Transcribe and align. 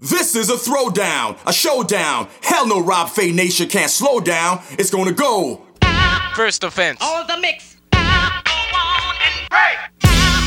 This 0.00 0.36
is 0.36 0.48
a 0.48 0.52
throwdown, 0.52 1.36
a 1.44 1.52
showdown. 1.52 2.28
Hell 2.40 2.68
no, 2.68 2.80
Rob 2.80 3.08
Fai 3.08 3.32
Nation 3.32 3.68
can't 3.68 3.90
slow 3.90 4.20
down. 4.20 4.62
It's 4.78 4.90
gonna 4.90 5.10
go. 5.10 5.66
First 6.36 6.62
offense. 6.62 7.00
All 7.02 7.26
the 7.26 7.36
mix. 7.38 7.78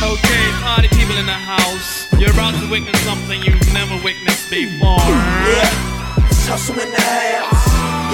Okay, 0.04 0.52
party 0.64 0.88
people 0.88 1.18
in 1.18 1.26
the 1.26 1.34
house. 1.34 2.08
You're 2.18 2.32
about 2.32 2.54
to 2.62 2.72
witness 2.72 2.98
something 3.02 3.44
you've 3.44 3.74
never 3.74 4.02
witnessed 4.06 4.50
before. 4.50 4.96
Yeah, 5.00 6.30
it's 6.30 6.48
hustle 6.48 6.80
in 6.80 6.90
the 6.90 7.02
house. 7.02 7.68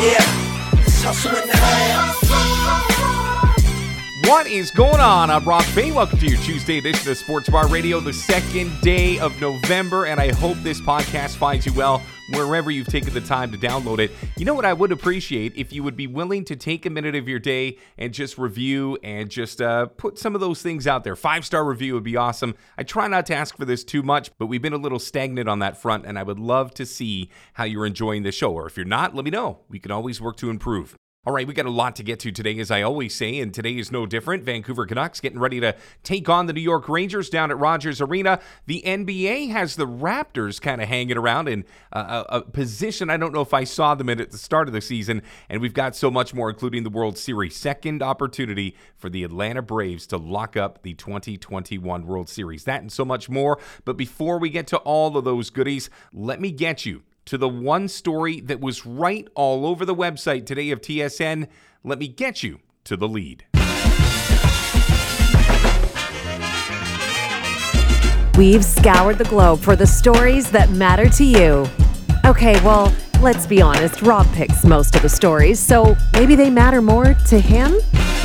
Yeah, 0.04 0.82
it's 0.82 1.04
hustle 1.04 1.36
in 1.36 1.48
the 1.48 1.56
house. 1.56 3.17
What 4.28 4.46
is 4.46 4.72
going 4.72 5.00
on? 5.00 5.30
I'm 5.30 5.46
Rob 5.46 5.64
Fai. 5.64 5.90
Welcome 5.94 6.20
to 6.20 6.28
your 6.28 6.38
Tuesday 6.42 6.80
edition 6.80 7.10
of 7.10 7.18
Sports 7.18 7.48
Bar 7.48 7.70
Radio, 7.70 8.02
the 8.02 8.12
second 8.12 8.74
day 8.82 9.18
of 9.20 9.40
November, 9.40 10.04
and 10.04 10.20
I 10.20 10.34
hope 10.34 10.58
this 10.58 10.82
podcast 10.82 11.38
finds 11.38 11.66
you 11.66 11.72
well 11.74 12.02
wherever 12.32 12.70
you've 12.70 12.88
taken 12.88 13.14
the 13.14 13.22
time 13.22 13.54
to 13.54 13.58
download 13.58 14.00
it. 14.00 14.12
You 14.36 14.44
know 14.44 14.54
what 14.54 14.66
I 14.66 14.74
would 14.74 14.92
appreciate 14.92 15.54
if 15.56 15.72
you 15.72 15.82
would 15.82 15.96
be 15.96 16.08
willing 16.08 16.44
to 16.44 16.58
take 16.58 16.86
a 16.86 16.90
minute 16.90 17.16
of 17.16 17.30
your 17.30 17.40
day 17.40 17.78
and 17.98 18.14
just 18.14 18.38
review 18.38 18.98
and 19.02 19.30
just 19.30 19.62
uh, 19.62 19.86
put 19.86 20.20
some 20.20 20.36
of 20.36 20.42
those 20.42 20.62
things 20.62 20.88
out 20.88 21.06
there. 21.06 21.16
Five 21.16 21.46
star 21.46 21.64
review 21.64 21.94
would 21.94 22.04
be 22.04 22.18
awesome. 22.18 22.54
I 22.78 22.84
try 22.84 23.08
not 23.08 23.28
to 23.28 23.34
ask 23.34 23.56
for 23.56 23.64
this 23.64 23.86
too 23.86 24.04
much, 24.04 24.38
but 24.38 24.48
we've 24.48 24.62
been 24.62 24.74
a 24.74 24.78
little 24.78 25.00
stagnant 25.00 25.48
on 25.48 25.60
that 25.60 25.82
front, 25.82 26.06
and 26.06 26.20
I 26.20 26.24
would 26.24 26.38
love 26.38 26.74
to 26.74 26.86
see 26.86 27.30
how 27.54 27.64
you're 27.64 27.86
enjoying 27.86 28.24
the 28.24 28.34
show. 28.34 28.52
Or 28.52 28.68
if 28.68 28.76
you're 28.76 28.86
not, 28.86 29.16
let 29.16 29.24
me 29.24 29.32
know. 29.32 29.60
We 29.70 29.80
can 29.80 29.92
always 29.92 30.20
work 30.20 30.36
to 30.38 30.50
improve. 30.50 30.98
All 31.28 31.34
right, 31.34 31.46
we 31.46 31.54
got 31.54 31.66
a 31.66 31.70
lot 31.70 31.98
to 31.98 32.04
get 32.04 32.22
to 32.22 32.32
today, 32.32 32.58
as 32.60 32.72
I 32.72 32.84
always 32.84 33.14
say, 33.14 33.40
and 33.42 33.54
today 33.54 33.78
is 33.78 33.92
no 33.92 34.06
different. 34.06 34.46
Vancouver 34.46 34.86
Canucks 34.86 35.20
getting 35.20 35.40
ready 35.40 35.60
to 35.60 35.76
take 36.02 36.30
on 36.30 36.46
the 36.46 36.54
New 36.54 36.62
York 36.62 36.88
Rangers 36.88 37.30
down 37.30 37.52
at 37.52 37.60
Rogers 37.60 38.00
Arena. 38.00 38.40
The 38.66 38.82
NBA 38.86 39.50
has 39.50 39.76
the 39.76 39.86
Raptors 39.86 40.62
kind 40.62 40.82
of 40.82 40.88
hanging 40.88 41.18
around 41.18 41.50
in 41.50 41.66
a, 41.92 42.24
a, 42.30 42.42
position. 42.44 43.10
I 43.10 43.18
don't 43.18 43.34
know 43.34 43.42
if 43.42 43.54
I 43.54 43.66
saw 43.66 43.94
them 43.94 44.08
at 44.08 44.32
the 44.32 44.38
start 44.38 44.70
of 44.70 44.74
the 44.74 44.80
season, 44.80 45.22
and 45.50 45.62
we've 45.62 45.74
got 45.74 45.98
so 45.98 46.10
much 46.10 46.34
more, 46.34 46.50
including 46.50 46.84
the 46.84 46.90
World 46.90 47.18
Series. 47.18 47.58
Second 47.58 48.02
opportunity 48.02 48.78
for 48.96 49.10
the 49.10 49.26
Atlanta 49.26 49.62
Braves 49.62 50.08
to 50.08 50.18
lock 50.18 50.56
up 50.56 50.82
the 50.84 50.94
2021 50.94 52.08
World 52.08 52.30
Series. 52.30 52.64
That 52.64 52.80
and 52.80 52.90
so 52.90 53.04
much 53.04 53.28
more. 53.28 53.60
But 53.84 53.98
before 53.98 54.40
we 54.40 54.50
get 54.50 54.66
to 54.68 54.78
all 54.78 55.18
of 55.18 55.26
those 55.26 55.50
goodies, 55.50 55.90
let 56.14 56.40
me 56.40 56.52
get 56.52 56.86
you 56.86 57.04
to 57.28 57.38
the 57.38 57.50
one 57.50 57.88
story 57.88 58.40
that 58.42 58.62
was 58.62 58.86
right 58.86 59.28
all 59.36 59.66
over 59.66 59.86
the 59.86 59.96
website 59.96 60.46
today 60.46 60.72
of 60.72 60.82
TSN. 60.82 61.48
Let 61.84 62.00
me 62.00 62.08
get 62.08 62.42
you 62.42 62.62
to 62.86 62.98
the 62.98 63.08
lead. 63.08 63.44
We've 68.38 68.64
scoured 68.64 69.18
the 69.18 69.26
globe 69.30 69.60
for 69.60 69.76
the 69.76 69.88
stories 69.88 70.52
that 70.52 70.70
matter 70.70 71.10
to 71.10 71.24
you. 71.24 71.68
Okay, 72.26 72.54
well, 72.64 72.94
let's 73.22 73.46
be 73.46 73.62
honest, 73.62 74.02
Rob 74.04 74.26
picks 74.34 74.64
most 74.64 74.96
of 74.96 75.02
the 75.02 75.10
stories, 75.10 75.60
so 75.60 75.98
maybe 76.14 76.36
they 76.36 76.50
matter 76.50 76.82
more 76.82 77.14
to 77.28 77.40
him? 77.40 77.74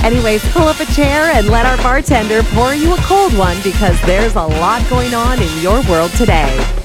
Anyways, 0.05 0.49
pull 0.53 0.69
up 0.69 0.79
a 0.81 0.87
chair 0.87 1.33
and 1.35 1.49
let 1.49 1.67
our 1.67 1.77
bartender 1.79 2.43
pour 2.51 2.75
you 2.75 2.93
a 2.93 2.99
cold 2.99 3.37
one 3.37 3.57
because 3.63 4.01
there's 4.03 4.37
a 4.37 4.43
lot 4.43 4.89
going 4.89 5.15
on 5.15 5.41
in 5.43 5.63
your 5.63 5.83
world 5.89 6.11
today. 6.13 6.82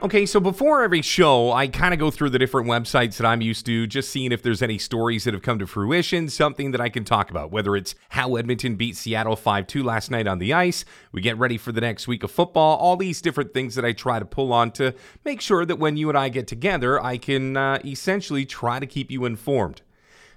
Okay, 0.00 0.26
so 0.26 0.38
before 0.38 0.82
every 0.82 1.02
show, 1.02 1.50
I 1.50 1.66
kind 1.66 1.92
of 1.92 1.98
go 1.98 2.12
through 2.12 2.30
the 2.30 2.38
different 2.38 2.68
websites 2.68 3.16
that 3.16 3.26
I'm 3.26 3.40
used 3.40 3.66
to, 3.66 3.84
just 3.84 4.10
seeing 4.10 4.30
if 4.30 4.44
there's 4.44 4.62
any 4.62 4.78
stories 4.78 5.24
that 5.24 5.34
have 5.34 5.42
come 5.42 5.58
to 5.58 5.66
fruition, 5.66 6.28
something 6.28 6.70
that 6.70 6.80
I 6.80 6.88
can 6.88 7.02
talk 7.02 7.32
about, 7.32 7.50
whether 7.50 7.74
it's 7.74 7.96
how 8.10 8.36
Edmonton 8.36 8.76
beat 8.76 8.94
Seattle 8.94 9.34
5 9.34 9.66
2 9.66 9.82
last 9.82 10.08
night 10.08 10.28
on 10.28 10.38
the 10.38 10.54
ice, 10.54 10.84
we 11.10 11.20
get 11.20 11.36
ready 11.36 11.58
for 11.58 11.72
the 11.72 11.80
next 11.80 12.06
week 12.06 12.22
of 12.22 12.30
football, 12.30 12.76
all 12.76 12.96
these 12.96 13.20
different 13.20 13.52
things 13.52 13.74
that 13.74 13.84
I 13.84 13.90
try 13.90 14.20
to 14.20 14.24
pull 14.24 14.52
on 14.52 14.70
to 14.72 14.94
make 15.24 15.40
sure 15.40 15.66
that 15.66 15.80
when 15.80 15.96
you 15.96 16.08
and 16.08 16.16
I 16.16 16.28
get 16.28 16.46
together, 16.46 17.02
I 17.02 17.18
can 17.18 17.56
uh, 17.56 17.80
essentially 17.84 18.46
try 18.46 18.78
to 18.78 18.86
keep 18.86 19.10
you 19.10 19.24
informed. 19.24 19.82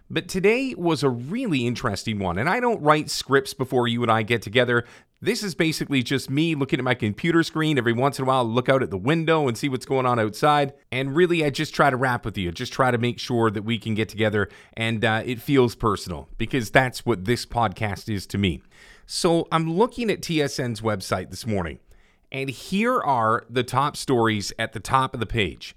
But 0.10 0.28
today 0.28 0.74
was 0.76 1.04
a 1.04 1.10
really 1.10 1.68
interesting 1.68 2.18
one, 2.18 2.40
and 2.40 2.50
I 2.50 2.60
don't 2.60 2.82
write 2.82 3.12
scripts 3.12 3.54
before 3.54 3.88
you 3.88 4.02
and 4.02 4.12
I 4.12 4.24
get 4.24 4.42
together. 4.42 4.86
This 5.24 5.44
is 5.44 5.54
basically 5.54 6.02
just 6.02 6.32
me 6.32 6.56
looking 6.56 6.80
at 6.80 6.84
my 6.84 6.96
computer 6.96 7.44
screen 7.44 7.78
every 7.78 7.94
once 7.94 8.18
in 8.18 8.24
a 8.24 8.28
while, 8.28 8.44
look 8.44 8.68
out 8.68 8.82
at 8.82 8.90
the 8.90 8.98
window 8.98 9.48
and 9.48 9.56
see 9.56 9.70
what's 9.70 9.86
going 9.86 10.08
on 10.08 10.18
outside. 10.18 10.74
And 10.92 11.16
really, 11.16 11.46
I 11.46 11.52
just 11.52 11.76
try 11.76 11.92
to 11.92 11.96
rap 11.96 12.26
with 12.26 12.40
you, 12.40 12.52
just 12.52 12.74
try 12.74 12.90
to 12.90 12.98
make 12.98 13.20
sure 13.20 13.52
that 13.52 13.62
we 13.62 13.78
can 13.78 13.94
get 13.94 14.10
together 14.10 14.50
and 14.74 15.06
uh, 15.06 15.22
it 15.24 15.40
feels 15.40 15.76
personal 15.76 16.28
because 16.40 16.72
that's 16.72 17.06
what 17.06 17.26
this 17.26 17.46
podcast 17.46 18.12
is 18.12 18.26
to 18.28 18.40
me. 18.40 18.64
So 19.06 19.48
I'm 19.52 19.72
looking 19.72 20.10
at 20.10 20.22
TSN's 20.22 20.82
website 20.82 21.30
this 21.30 21.46
morning, 21.46 21.78
and 22.32 22.50
here 22.50 23.00
are 23.00 23.46
the 23.48 23.64
top 23.64 23.98
stories 23.98 24.52
at 24.58 24.74
the 24.74 24.80
top 24.80 25.14
of 25.14 25.20
the 25.20 25.28
page. 25.28 25.76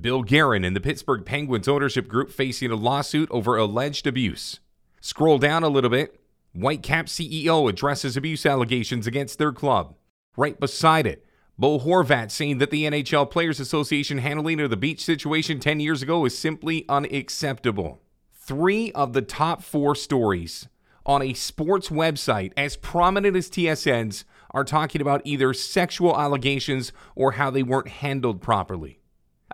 Bill 0.00 0.22
Guerin 0.22 0.64
and 0.64 0.76
the 0.76 0.80
Pittsburgh 0.80 1.24
Penguins 1.24 1.66
ownership 1.66 2.06
group 2.06 2.30
facing 2.30 2.70
a 2.70 2.76
lawsuit 2.76 3.28
over 3.32 3.56
alleged 3.56 4.06
abuse. 4.06 4.60
Scroll 5.00 5.38
down 5.38 5.64
a 5.64 5.68
little 5.68 5.90
bit. 5.90 6.20
Whitecap 6.56 7.06
CEO 7.06 7.68
addresses 7.68 8.16
abuse 8.16 8.46
allegations 8.46 9.08
against 9.08 9.38
their 9.38 9.50
club. 9.50 9.96
Right 10.36 10.58
beside 10.60 11.04
it, 11.04 11.26
Bo 11.58 11.80
Horvat 11.80 12.30
saying 12.30 12.58
that 12.58 12.70
the 12.70 12.84
NHL 12.84 13.28
Players 13.28 13.58
Association 13.58 14.18
handling 14.18 14.60
of 14.60 14.70
the 14.70 14.76
Beach 14.76 15.04
situation 15.04 15.58
10 15.58 15.80
years 15.80 16.00
ago 16.00 16.24
is 16.24 16.38
simply 16.38 16.84
unacceptable. 16.88 18.00
Three 18.32 18.92
of 18.92 19.14
the 19.14 19.22
top 19.22 19.64
four 19.64 19.96
stories 19.96 20.68
on 21.04 21.22
a 21.22 21.34
sports 21.34 21.88
website 21.88 22.52
as 22.56 22.76
prominent 22.76 23.36
as 23.36 23.50
TSN's 23.50 24.24
are 24.52 24.64
talking 24.64 25.00
about 25.00 25.22
either 25.24 25.52
sexual 25.54 26.16
allegations 26.16 26.92
or 27.16 27.32
how 27.32 27.50
they 27.50 27.64
weren't 27.64 27.88
handled 27.88 28.40
properly. 28.40 29.00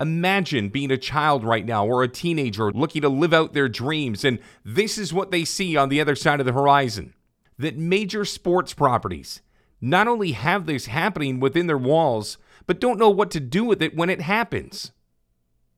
Imagine 0.00 0.70
being 0.70 0.90
a 0.90 0.96
child 0.96 1.44
right 1.44 1.66
now 1.66 1.86
or 1.86 2.02
a 2.02 2.08
teenager 2.08 2.72
looking 2.72 3.02
to 3.02 3.08
live 3.08 3.34
out 3.34 3.52
their 3.52 3.68
dreams, 3.68 4.24
and 4.24 4.38
this 4.64 4.96
is 4.96 5.12
what 5.12 5.30
they 5.30 5.44
see 5.44 5.76
on 5.76 5.90
the 5.90 6.00
other 6.00 6.16
side 6.16 6.40
of 6.40 6.46
the 6.46 6.52
horizon. 6.52 7.14
That 7.58 7.76
major 7.76 8.24
sports 8.24 8.72
properties 8.72 9.42
not 9.80 10.08
only 10.08 10.32
have 10.32 10.64
this 10.64 10.86
happening 10.86 11.38
within 11.38 11.66
their 11.66 11.78
walls, 11.78 12.38
but 12.66 12.80
don't 12.80 12.98
know 12.98 13.10
what 13.10 13.30
to 13.32 13.40
do 13.40 13.64
with 13.64 13.82
it 13.82 13.94
when 13.94 14.08
it 14.08 14.22
happens. 14.22 14.92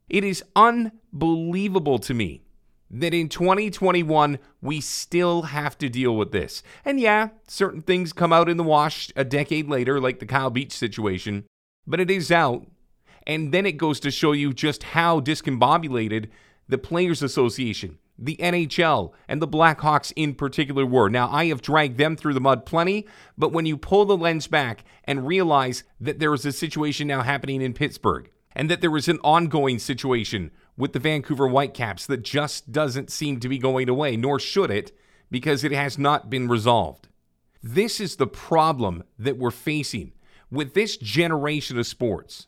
It 0.08 0.24
is 0.24 0.44
unbelievable 0.54 1.98
to 2.00 2.14
me 2.14 2.42
that 2.90 3.14
in 3.14 3.28
2021 3.28 4.38
we 4.60 4.80
still 4.80 5.42
have 5.42 5.78
to 5.78 5.88
deal 5.88 6.16
with 6.16 6.30
this. 6.30 6.62
And 6.84 7.00
yeah, 7.00 7.30
certain 7.48 7.80
things 7.80 8.12
come 8.12 8.32
out 8.32 8.48
in 8.48 8.58
the 8.58 8.62
wash 8.62 9.10
a 9.16 9.24
decade 9.24 9.68
later, 9.68 10.00
like 10.00 10.18
the 10.18 10.26
Kyle 10.26 10.50
Beach 10.50 10.72
situation, 10.72 11.44
but 11.86 11.98
it 12.00 12.10
is 12.10 12.30
out. 12.30 12.66
And 13.26 13.52
then 13.52 13.66
it 13.66 13.76
goes 13.76 14.00
to 14.00 14.10
show 14.10 14.32
you 14.32 14.52
just 14.52 14.82
how 14.82 15.20
discombobulated 15.20 16.28
the 16.68 16.78
Players 16.78 17.22
Association, 17.22 17.98
the 18.18 18.36
NHL, 18.36 19.12
and 19.28 19.40
the 19.40 19.48
Blackhawks 19.48 20.12
in 20.16 20.34
particular 20.34 20.86
were. 20.86 21.08
Now, 21.08 21.28
I 21.30 21.46
have 21.46 21.62
dragged 21.62 21.98
them 21.98 22.16
through 22.16 22.34
the 22.34 22.40
mud 22.40 22.64
plenty, 22.66 23.06
but 23.36 23.52
when 23.52 23.66
you 23.66 23.76
pull 23.76 24.04
the 24.04 24.16
lens 24.16 24.46
back 24.46 24.84
and 25.04 25.26
realize 25.26 25.84
that 26.00 26.18
there 26.18 26.34
is 26.34 26.46
a 26.46 26.52
situation 26.52 27.06
now 27.06 27.22
happening 27.22 27.60
in 27.62 27.74
Pittsburgh, 27.74 28.30
and 28.54 28.70
that 28.70 28.80
there 28.80 28.96
is 28.96 29.08
an 29.08 29.18
ongoing 29.22 29.78
situation 29.78 30.50
with 30.76 30.92
the 30.92 30.98
Vancouver 30.98 31.48
Whitecaps 31.48 32.06
that 32.06 32.22
just 32.22 32.72
doesn't 32.72 33.10
seem 33.10 33.40
to 33.40 33.48
be 33.48 33.58
going 33.58 33.88
away, 33.88 34.16
nor 34.16 34.38
should 34.38 34.70
it, 34.70 34.96
because 35.30 35.64
it 35.64 35.72
has 35.72 35.98
not 35.98 36.30
been 36.30 36.48
resolved. 36.48 37.08
This 37.62 38.00
is 38.00 38.16
the 38.16 38.26
problem 38.26 39.04
that 39.18 39.38
we're 39.38 39.50
facing 39.50 40.12
with 40.50 40.74
this 40.74 40.96
generation 40.96 41.78
of 41.78 41.86
sports 41.86 42.46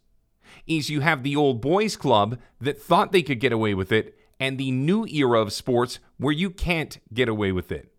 is 0.67 0.91
you 0.91 1.01
have 1.01 1.23
the 1.23 1.37
old 1.37 1.61
boys 1.61 1.97
club 1.97 2.39
that 2.61 2.81
thought 2.81 3.13
they 3.13 3.23
could 3.23 3.41
get 3.41 3.53
away 3.53 3.75
with 3.75 3.93
it 3.93 4.19
and 4.41 4.59
the 4.59 4.71
new 4.71 5.07
era 5.07 5.41
of 5.41 5.53
sports 5.53 5.99
where 6.19 6.33
you 6.33 6.51
can't 6.51 6.99
get 7.13 7.29
away 7.29 7.53
with 7.53 7.71
it. 7.71 7.93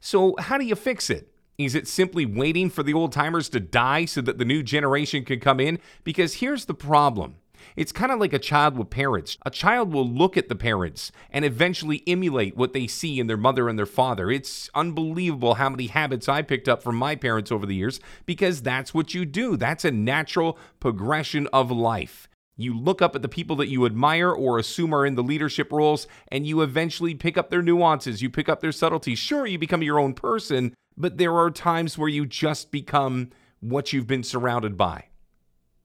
So, 0.00 0.34
how 0.38 0.58
do 0.58 0.64
you 0.64 0.74
fix 0.74 1.10
it? 1.10 1.28
Is 1.58 1.74
it 1.74 1.86
simply 1.86 2.26
waiting 2.26 2.70
for 2.70 2.82
the 2.82 2.94
old 2.94 3.12
timers 3.12 3.48
to 3.50 3.60
die 3.60 4.06
so 4.06 4.20
that 4.22 4.38
the 4.38 4.44
new 4.44 4.62
generation 4.62 5.24
can 5.24 5.38
come 5.38 5.60
in? 5.60 5.78
Because 6.02 6.34
here's 6.34 6.64
the 6.64 6.74
problem 6.74 7.36
it's 7.76 7.92
kind 7.92 8.12
of 8.12 8.20
like 8.20 8.32
a 8.32 8.38
child 8.38 8.76
with 8.76 8.90
parents. 8.90 9.36
A 9.44 9.50
child 9.50 9.92
will 9.92 10.08
look 10.08 10.36
at 10.36 10.48
the 10.48 10.54
parents 10.54 11.12
and 11.30 11.44
eventually 11.44 12.02
emulate 12.06 12.56
what 12.56 12.72
they 12.72 12.86
see 12.86 13.20
in 13.20 13.26
their 13.26 13.36
mother 13.36 13.68
and 13.68 13.78
their 13.78 13.86
father. 13.86 14.30
It's 14.30 14.70
unbelievable 14.74 15.54
how 15.54 15.68
many 15.68 15.86
habits 15.86 16.28
I 16.28 16.42
picked 16.42 16.68
up 16.68 16.82
from 16.82 16.96
my 16.96 17.16
parents 17.16 17.52
over 17.52 17.66
the 17.66 17.74
years 17.74 18.00
because 18.26 18.62
that's 18.62 18.94
what 18.94 19.14
you 19.14 19.24
do. 19.24 19.56
That's 19.56 19.84
a 19.84 19.90
natural 19.90 20.58
progression 20.80 21.46
of 21.52 21.70
life. 21.70 22.28
You 22.56 22.78
look 22.78 23.00
up 23.00 23.16
at 23.16 23.22
the 23.22 23.28
people 23.28 23.56
that 23.56 23.68
you 23.68 23.86
admire 23.86 24.30
or 24.30 24.58
assume 24.58 24.94
are 24.94 25.06
in 25.06 25.14
the 25.14 25.22
leadership 25.22 25.72
roles, 25.72 26.06
and 26.28 26.46
you 26.46 26.60
eventually 26.60 27.14
pick 27.14 27.38
up 27.38 27.48
their 27.48 27.62
nuances. 27.62 28.20
You 28.20 28.28
pick 28.28 28.48
up 28.48 28.60
their 28.60 28.72
subtleties. 28.72 29.18
Sure, 29.18 29.46
you 29.46 29.58
become 29.58 29.82
your 29.82 29.98
own 29.98 30.12
person, 30.12 30.74
but 30.96 31.16
there 31.16 31.34
are 31.34 31.50
times 31.50 31.96
where 31.96 32.10
you 32.10 32.26
just 32.26 32.70
become 32.70 33.30
what 33.60 33.92
you've 33.92 34.06
been 34.06 34.22
surrounded 34.22 34.76
by. 34.76 35.06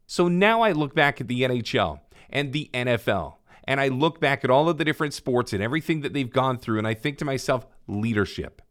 So 0.08 0.30
now 0.30 0.62
I 0.62 0.72
look 0.72 0.96
back 0.96 1.20
at 1.20 1.28
the 1.28 1.42
NHL 1.42 2.00
and 2.30 2.54
the 2.54 2.70
NFL, 2.74 3.36
and 3.66 3.82
I 3.82 3.90
look 3.90 4.22
back 4.22 4.46
at 4.46 4.50
all 4.50 4.70
of 4.70 4.78
the 4.78 4.86
different 4.86 5.14
sports 5.14 5.52
and 5.52 5.62
everything 5.62 6.00
that 6.02 6.14
they've 6.14 6.32
gone 6.32 6.58
through, 6.58 6.78
and 6.78 6.88
I 6.88 6.94
think 6.94 7.18
to 7.18 7.26
myself, 7.26 7.68
leadership. 7.88 8.62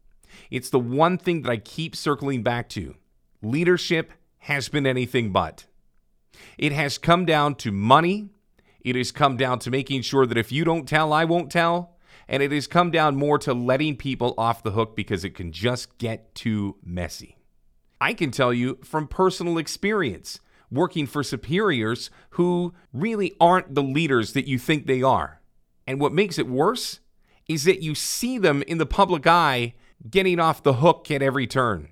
It's 0.49 0.71
the 0.71 0.79
one 0.79 1.19
thing 1.19 1.43
that 1.43 1.51
I 1.51 1.57
keep 1.57 1.95
circling 1.95 2.41
back 2.41 2.69
to. 2.69 2.95
Leadership 3.43 4.13
has 4.39 4.67
been 4.67 4.87
anything 4.87 5.31
but. 5.31 5.65
It 6.57 6.71
has 6.71 6.97
come 6.97 7.25
down 7.25 7.53
to 7.55 7.71
money. 7.71 8.29
It 8.81 8.95
has 8.95 9.11
come 9.11 9.37
down 9.37 9.59
to 9.59 9.71
making 9.71 10.01
sure 10.01 10.25
that 10.25 10.37
if 10.37 10.51
you 10.51 10.63
don't 10.63 10.87
tell, 10.87 11.13
I 11.13 11.25
won't 11.25 11.51
tell. 11.51 11.97
And 12.27 12.41
it 12.41 12.51
has 12.51 12.67
come 12.67 12.89
down 12.89 13.15
more 13.15 13.37
to 13.39 13.53
letting 13.53 13.95
people 13.95 14.33
off 14.37 14.63
the 14.63 14.71
hook 14.71 14.95
because 14.95 15.23
it 15.23 15.35
can 15.35 15.51
just 15.51 15.97
get 15.97 16.33
too 16.33 16.77
messy. 16.83 17.37
I 18.01 18.13
can 18.13 18.31
tell 18.31 18.53
you 18.53 18.79
from 18.83 19.07
personal 19.07 19.57
experience 19.57 20.39
working 20.71 21.07
for 21.07 21.23
superiors 21.23 22.09
who 22.31 22.73
really 22.93 23.35
aren't 23.39 23.75
the 23.75 23.83
leaders 23.83 24.33
that 24.33 24.47
you 24.47 24.59
think 24.59 24.85
they 24.85 25.01
are. 25.01 25.41
And 25.85 25.99
what 25.99 26.13
makes 26.13 26.37
it 26.37 26.47
worse 26.47 26.99
is 27.47 27.63
that 27.63 27.81
you 27.81 27.95
see 27.95 28.37
them 28.37 28.61
in 28.63 28.77
the 28.77 28.85
public 28.85 29.25
eye 29.25 29.73
getting 30.09 30.39
off 30.39 30.63
the 30.63 30.73
hook 30.73 31.09
at 31.09 31.21
every 31.21 31.47
turn 31.47 31.89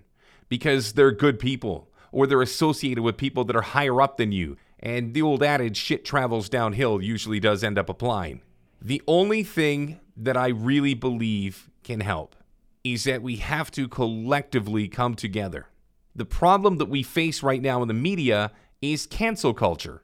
because 0.49 0.93
they're 0.93 1.11
good 1.11 1.39
people 1.39 1.89
or 2.11 2.27
they're 2.27 2.41
associated 2.41 3.03
with 3.03 3.17
people 3.17 3.43
that 3.45 3.55
are 3.55 3.61
higher 3.61 4.01
up 4.01 4.17
than 4.17 4.31
you. 4.31 4.57
And 4.79 5.13
the 5.13 5.21
old 5.21 5.41
adage, 5.41 5.77
shit 5.77 6.05
travels 6.05 6.49
downhill, 6.49 7.01
usually 7.01 7.39
does 7.39 7.63
end 7.63 7.79
up 7.79 7.89
applying. 7.89 8.41
The 8.81 9.01
only 9.07 9.43
thing 9.43 9.99
that 10.15 10.37
I 10.37 10.49
really 10.49 10.93
believe 10.93 11.69
can 11.83 12.01
help 12.01 12.35
is 12.83 13.05
that 13.05 13.21
we 13.21 13.37
have 13.37 13.71
to 13.71 13.87
collectively 13.87 14.87
come 14.87 15.15
together. 15.15 15.67
The 16.15 16.25
problem 16.25 16.77
that 16.77 16.89
we 16.89 17.03
face 17.03 17.41
right 17.41 17.61
now 17.61 17.81
in 17.81 17.87
the 17.87 17.93
media 17.93 18.51
is 18.81 19.05
cancel 19.05 19.53
culture. 19.53 20.03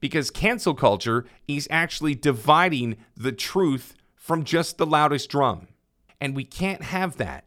Because 0.00 0.30
cancel 0.30 0.74
culture 0.74 1.24
is 1.46 1.66
actually 1.70 2.14
dividing 2.14 2.96
the 3.16 3.32
truth 3.32 3.94
from 4.14 4.44
just 4.44 4.78
the 4.78 4.86
loudest 4.86 5.30
drum. 5.30 5.68
And 6.20 6.36
we 6.36 6.44
can't 6.44 6.82
have 6.82 7.16
that. 7.16 7.44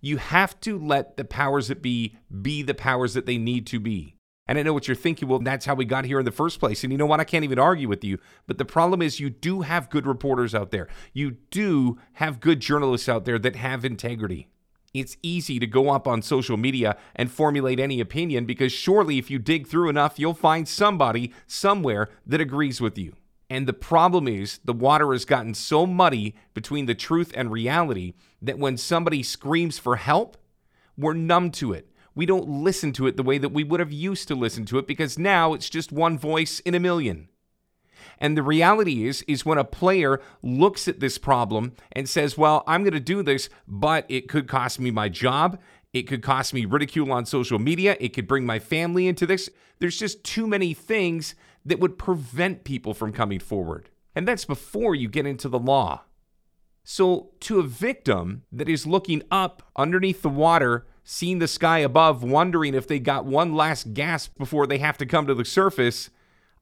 You 0.00 0.16
have 0.16 0.58
to 0.60 0.78
let 0.78 1.16
the 1.16 1.24
powers 1.24 1.68
that 1.68 1.82
be 1.82 2.16
be 2.40 2.62
the 2.62 2.74
powers 2.74 3.14
that 3.14 3.26
they 3.26 3.38
need 3.38 3.66
to 3.68 3.80
be. 3.80 4.16
And 4.46 4.58
I 4.58 4.62
know 4.62 4.72
what 4.72 4.88
you're 4.88 4.96
thinking. 4.96 5.28
Well, 5.28 5.38
that's 5.38 5.66
how 5.66 5.74
we 5.74 5.84
got 5.84 6.04
here 6.04 6.18
in 6.18 6.24
the 6.24 6.32
first 6.32 6.58
place. 6.58 6.82
And 6.82 6.92
you 6.92 6.98
know 6.98 7.06
what? 7.06 7.20
I 7.20 7.24
can't 7.24 7.44
even 7.44 7.58
argue 7.58 7.86
with 7.86 8.02
you. 8.02 8.18
But 8.48 8.58
the 8.58 8.64
problem 8.64 9.00
is, 9.00 9.20
you 9.20 9.30
do 9.30 9.60
have 9.60 9.90
good 9.90 10.06
reporters 10.06 10.56
out 10.56 10.72
there. 10.72 10.88
You 11.12 11.36
do 11.50 11.98
have 12.14 12.40
good 12.40 12.58
journalists 12.58 13.08
out 13.08 13.24
there 13.24 13.38
that 13.38 13.54
have 13.54 13.84
integrity. 13.84 14.48
It's 14.92 15.16
easy 15.22 15.60
to 15.60 15.66
go 15.66 15.90
up 15.90 16.08
on 16.08 16.20
social 16.20 16.56
media 16.56 16.96
and 17.14 17.30
formulate 17.30 17.78
any 17.78 18.00
opinion 18.00 18.44
because 18.44 18.72
surely 18.72 19.18
if 19.18 19.30
you 19.30 19.38
dig 19.38 19.68
through 19.68 19.88
enough, 19.88 20.18
you'll 20.18 20.34
find 20.34 20.66
somebody 20.66 21.32
somewhere 21.46 22.08
that 22.26 22.40
agrees 22.40 22.80
with 22.80 22.98
you. 22.98 23.14
And 23.48 23.66
the 23.66 23.72
problem 23.72 24.28
is, 24.28 24.60
the 24.64 24.72
water 24.72 25.12
has 25.12 25.24
gotten 25.24 25.54
so 25.54 25.86
muddy 25.86 26.36
between 26.54 26.86
the 26.86 26.94
truth 26.94 27.32
and 27.34 27.50
reality 27.50 28.14
that 28.42 28.58
when 28.58 28.76
somebody 28.76 29.22
screams 29.22 29.78
for 29.78 29.96
help, 29.96 30.36
we're 30.96 31.14
numb 31.14 31.50
to 31.52 31.72
it. 31.72 31.88
We 32.14 32.26
don't 32.26 32.48
listen 32.48 32.92
to 32.94 33.06
it 33.06 33.16
the 33.16 33.22
way 33.22 33.38
that 33.38 33.52
we 33.52 33.64
would 33.64 33.80
have 33.80 33.92
used 33.92 34.28
to 34.28 34.34
listen 34.34 34.64
to 34.66 34.78
it 34.78 34.86
because 34.86 35.18
now 35.18 35.52
it's 35.54 35.70
just 35.70 35.90
one 35.90 36.18
voice 36.18 36.60
in 36.60 36.74
a 36.74 36.80
million. 36.80 37.29
And 38.20 38.36
the 38.36 38.42
reality 38.42 39.06
is 39.06 39.22
is 39.22 39.46
when 39.46 39.58
a 39.58 39.64
player 39.64 40.20
looks 40.42 40.86
at 40.86 41.00
this 41.00 41.18
problem 41.18 41.72
and 41.92 42.08
says, 42.08 42.36
"Well, 42.36 42.62
I'm 42.66 42.82
going 42.82 42.92
to 42.92 43.00
do 43.00 43.22
this, 43.22 43.48
but 43.66 44.04
it 44.08 44.28
could 44.28 44.46
cost 44.46 44.78
me 44.78 44.90
my 44.90 45.08
job, 45.08 45.58
it 45.92 46.02
could 46.02 46.22
cost 46.22 46.52
me 46.52 46.64
ridicule 46.64 47.10
on 47.12 47.24
social 47.24 47.58
media, 47.58 47.96
it 47.98 48.10
could 48.10 48.28
bring 48.28 48.44
my 48.44 48.58
family 48.58 49.08
into 49.08 49.26
this." 49.26 49.48
There's 49.78 49.98
just 49.98 50.22
too 50.22 50.46
many 50.46 50.74
things 50.74 51.34
that 51.64 51.80
would 51.80 51.98
prevent 51.98 52.64
people 52.64 52.94
from 52.94 53.12
coming 53.12 53.38
forward. 53.38 53.88
And 54.14 54.26
that's 54.26 54.44
before 54.44 54.94
you 54.94 55.08
get 55.08 55.26
into 55.26 55.48
the 55.48 55.58
law. 55.58 56.02
So, 56.82 57.30
to 57.40 57.60
a 57.60 57.62
victim 57.62 58.42
that 58.50 58.68
is 58.68 58.86
looking 58.86 59.22
up 59.30 59.62
underneath 59.76 60.22
the 60.22 60.28
water, 60.28 60.86
seeing 61.04 61.38
the 61.38 61.48
sky 61.48 61.78
above, 61.78 62.22
wondering 62.22 62.74
if 62.74 62.88
they 62.88 62.98
got 62.98 63.24
one 63.24 63.54
last 63.54 63.94
gasp 63.94 64.36
before 64.38 64.66
they 64.66 64.78
have 64.78 64.98
to 64.98 65.06
come 65.06 65.26
to 65.26 65.34
the 65.34 65.44
surface, 65.44 66.10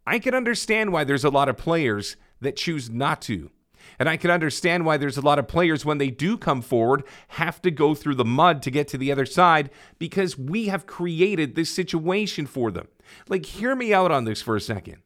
I 0.08 0.18
can 0.18 0.34
understand 0.34 0.90
why 0.90 1.04
there's 1.04 1.24
a 1.24 1.28
lot 1.28 1.50
of 1.50 1.58
players 1.58 2.16
that 2.40 2.56
choose 2.56 2.88
not 2.88 3.20
to. 3.22 3.50
And 3.98 4.08
I 4.08 4.16
can 4.16 4.30
understand 4.30 4.86
why 4.86 4.96
there's 4.96 5.18
a 5.18 5.22
lot 5.22 5.38
of 5.38 5.48
players, 5.48 5.84
when 5.84 5.98
they 5.98 6.08
do 6.08 6.38
come 6.38 6.62
forward, 6.62 7.04
have 7.28 7.60
to 7.60 7.70
go 7.70 7.94
through 7.94 8.14
the 8.14 8.24
mud 8.24 8.62
to 8.62 8.70
get 8.70 8.88
to 8.88 8.96
the 8.96 9.12
other 9.12 9.26
side 9.26 9.68
because 9.98 10.38
we 10.38 10.68
have 10.68 10.86
created 10.86 11.54
this 11.54 11.68
situation 11.68 12.46
for 12.46 12.70
them. 12.70 12.88
Like, 13.28 13.44
hear 13.44 13.76
me 13.76 13.92
out 13.92 14.10
on 14.10 14.24
this 14.24 14.40
for 14.40 14.56
a 14.56 14.62
second. 14.62 15.02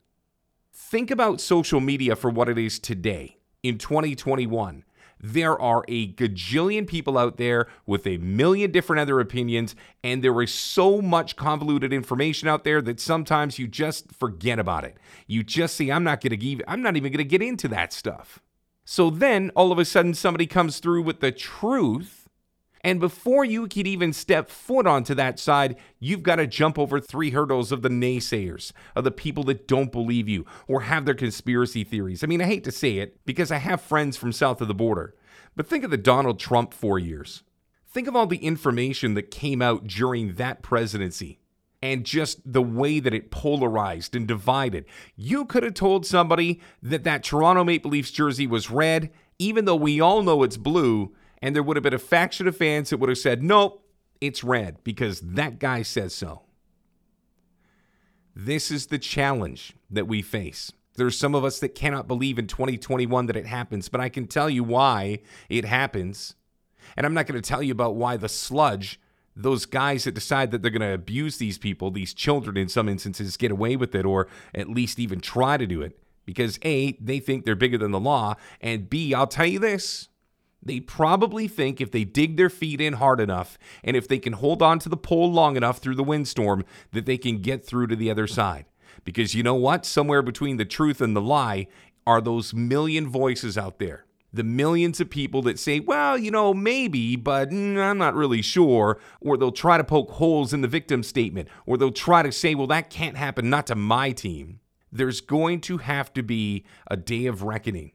Think 0.73 1.11
about 1.11 1.41
social 1.41 1.81
media 1.81 2.15
for 2.15 2.31
what 2.31 2.49
it 2.49 2.57
is 2.57 2.79
today 2.79 3.39
in 3.61 3.79
2021 3.79 4.85
there 5.23 5.59
are 5.61 5.85
a 5.89 6.13
gajillion 6.15 6.87
people 6.87 7.17
out 7.17 7.37
there 7.37 7.69
with 7.87 8.07
a 8.07 8.19
million 8.19 8.73
different 8.73 9.01
other 9.01 9.21
opinions, 9.21 9.77
and 10.03 10.23
there 10.23 10.43
is 10.43 10.53
so 10.53 11.01
much 11.01 11.37
convoluted 11.37 11.93
information 11.93 12.49
out 12.49 12.65
there 12.65 12.83
that 12.83 13.01
sometimes 13.01 13.59
you 13.59 13.69
just 13.69 14.13
forget 14.13 14.59
about 14.59 14.85
it. 14.85 14.97
You 15.27 15.43
just 15.43 15.77
see, 15.77 15.93
I'm 15.93 16.05
not 16.05 16.21
gonna 16.21 16.37
give 16.37 16.61
I'm 16.67 16.83
not 16.83 16.97
even 16.97 17.13
gonna 17.13 17.25
get 17.25 17.43
into 17.43 17.69
that 17.69 17.93
stuff. 17.93 18.41
So 18.85 19.11
then 19.11 19.51
all 19.55 19.71
of 19.71 19.79
a 19.79 19.85
sudden 19.85 20.15
somebody 20.15 20.47
comes 20.47 20.81
through 20.81 21.03
with 21.03 21.21
the 21.21 21.31
truth. 21.31 22.22
And 22.85 22.99
before 22.99 23.45
you 23.45 23.69
could 23.69 23.87
even 23.87 24.13
step 24.13 24.51
foot 24.51 24.87
onto 24.87 25.15
that 25.15 25.39
side, 25.39 25.77
you've 26.01 26.25
got 26.25 26.37
to 26.37 26.49
jump 26.49 26.79
over 26.79 26.99
three 26.99 27.31
hurdles 27.31 27.71
of 27.71 27.83
the 27.83 27.89
naysayers, 27.89 28.73
of 28.97 29.05
the 29.05 29.13
people 29.13 29.45
that 29.45 29.69
don't 29.69 29.93
believe 29.93 30.29
you 30.29 30.45
or 30.67 30.83
have 30.83 31.05
their 31.05 31.15
conspiracy 31.15 31.85
theories. 31.85 32.25
I 32.25 32.27
mean, 32.27 32.43
I 32.43 32.47
hate 32.47 32.65
to 32.65 32.73
say 32.73 32.99
it 32.99 33.25
because 33.25 33.53
I 33.53 33.59
have 33.59 33.81
friends 33.81 34.17
from 34.17 34.33
south 34.33 34.61
of 34.61 34.69
the 34.69 34.75
border, 34.75 35.15
but 35.55 35.69
think 35.69 35.85
of 35.85 35.91
the 35.93 35.97
Donald 35.97 36.41
Trump 36.41 36.75
four 36.75 36.99
years. 36.99 37.45
Think 37.87 38.09
of 38.09 38.17
all 38.17 38.27
the 38.27 38.39
information 38.39 39.15
that 39.15 39.31
came 39.31 39.63
out 39.63 39.87
during 39.87 40.35
that 40.35 40.63
presidency 40.63 41.39
and 41.83 42.05
just 42.05 42.41
the 42.51 42.63
way 42.63 43.01
that 43.01 43.15
it 43.15 43.31
polarized 43.31 44.17
and 44.17 44.27
divided. 44.27 44.87
You 45.15 45.45
could 45.45 45.63
have 45.63 45.75
told 45.75 46.07
somebody 46.07 46.61
that 46.83 47.05
that 47.05 47.23
Toronto 47.23 47.65
Maple 47.65 47.91
Leafs 47.91 48.11
jersey 48.11 48.47
was 48.47 48.71
red, 48.71 49.13
even 49.39 49.67
though 49.67 49.77
we 49.77 50.01
all 50.01 50.23
know 50.23 50.43
it's 50.43 50.57
blue, 50.57 51.13
and 51.43 51.55
there 51.55 51.63
would 51.63 51.77
have 51.77 51.83
been 51.83 51.93
a 51.93 51.99
faction 51.99 52.47
of 52.47 52.57
fans 52.57 52.91
that 52.91 52.99
would 52.99 53.09
have 53.09 53.19
said, 53.19 53.43
nope, 53.43 53.85
it's 54.21 54.45
red 54.45 54.83
because 54.85 55.21
that 55.21 55.59
guy 55.59 55.83
says 55.83 56.15
so. 56.15 56.43
This 58.35 58.71
is 58.71 58.87
the 58.87 58.99
challenge 58.99 59.75
that 59.91 60.07
we 60.07 60.23
face. 60.23 60.73
There 60.95 61.07
are 61.07 61.11
some 61.11 61.35
of 61.35 61.45
us 61.45 61.59
that 61.61 61.75
cannot 61.75 62.07
believe 62.07 62.39
in 62.39 62.47
2021 62.47 63.27
that 63.27 63.37
it 63.37 63.47
happens, 63.47 63.89
but 63.89 64.01
I 64.01 64.09
can 64.09 64.27
tell 64.27 64.49
you 64.49 64.63
why 64.63 65.21
it 65.49 65.65
happens. 65.65 66.35
And 66.97 67.05
I'm 67.05 67.15
not 67.15 67.27
going 67.27 67.41
to 67.41 67.47
tell 67.47 67.63
you 67.63 67.73
about 67.73 67.97
why 67.97 68.17
the 68.17 68.29
sludge, 68.29 69.01
those 69.35 69.67
guys 69.67 70.05
that 70.05 70.15
decide 70.15 70.51
that 70.51 70.63
they're 70.63 70.71
going 70.71 70.83
to 70.83 70.95
abuse 70.95 71.39
these 71.39 71.59
people, 71.59 71.91
these 71.91 72.15
children 72.15 72.57
in 72.57 72.69
some 72.69 72.89
instances, 72.89 73.37
get 73.37 73.51
away 73.51 73.77
with 73.77 73.95
it 73.95 74.07
or 74.07 74.29
at 74.55 74.69
least 74.69 74.99
even 74.99 75.21
try 75.21 75.57
to 75.57 75.67
do 75.67 75.83
it. 75.83 75.99
Because 76.25 76.59
A, 76.63 76.93
they 77.01 77.19
think 77.19 77.45
they're 77.45 77.57
bigger 77.57 77.79
than 77.79 77.91
the 77.91 77.99
law. 77.99 78.37
And 78.61 78.89
B, 78.89 79.13
I'll 79.13 79.27
tell 79.27 79.47
you 79.47 79.59
this 79.59 80.09
they 80.63 80.81
probably 80.81 81.49
think 81.49 81.81
if 81.81 81.91
they 81.91 82.05
dig 82.05 82.37
their 82.37 82.51
feet 82.51 82.81
in 82.81 82.95
hard 82.95 83.21
enough 83.21 83.59
and 83.83 83.97
if 83.97 84.07
they 84.07 84.19
can 84.19 84.35
hold 84.35 84.63
on 84.63 84.79
to 84.81 84.89
the 84.89 84.97
pole 84.97 85.31
long 85.31 85.57
enough 85.57 85.79
through 85.79 85.97
the 85.97 86.05
windstorm, 86.05 86.65
that 86.93 87.07
they 87.07 87.19
can 87.19 87.39
get 87.39 87.65
through 87.65 87.89
to 87.89 87.97
the 87.97 88.11
other 88.11 88.27
side. 88.27 88.67
Because 89.05 89.35
you 89.35 89.43
know 89.43 89.55
what? 89.55 89.85
Somewhere 89.85 90.23
between 90.23 90.59
the 90.59 90.65
truth 90.65 91.01
and 91.01 91.17
the 91.17 91.21
lie 91.21 91.67
are 92.07 92.21
those 92.21 92.55
million 92.55 93.09
voices 93.09 93.59
out 93.59 93.79
there. 93.79 94.05
The 94.35 94.45
millions 94.45 94.99
of 95.01 95.11
people 95.11 95.43
that 95.43 95.59
say, 95.59 95.81
well, 95.81 96.17
you 96.17 96.31
know, 96.31 96.55
maybe, 96.55 97.17
but 97.17 97.51
mm, 97.51 97.79
I'm 97.79 97.99
not 97.99 98.15
really 98.15 98.41
sure. 98.41 98.99
Or 99.21 99.37
they'll 99.37 99.53
try 99.53 99.77
to 99.77 99.85
poke 99.85 100.13
holes 100.13 100.55
in 100.55 100.63
the 100.63 100.69
victim 100.69 101.03
statement. 101.03 101.49
Or 101.67 101.77
they'll 101.77 101.91
try 101.91 102.23
to 102.23 102.33
say, 102.33 102.55
well, 102.55 102.67
that 102.69 102.89
can't 102.89 103.17
happen, 103.17 103.51
not 103.51 103.67
to 103.67 103.75
my 103.75 104.13
team. 104.13 104.61
There's 104.91 105.21
going 105.21 105.61
to 105.63 105.79
have 105.79 106.13
to 106.15 106.23
be 106.23 106.65
a 106.87 106.97
day 106.97 107.27
of 107.27 107.43
reckoning 107.43 107.93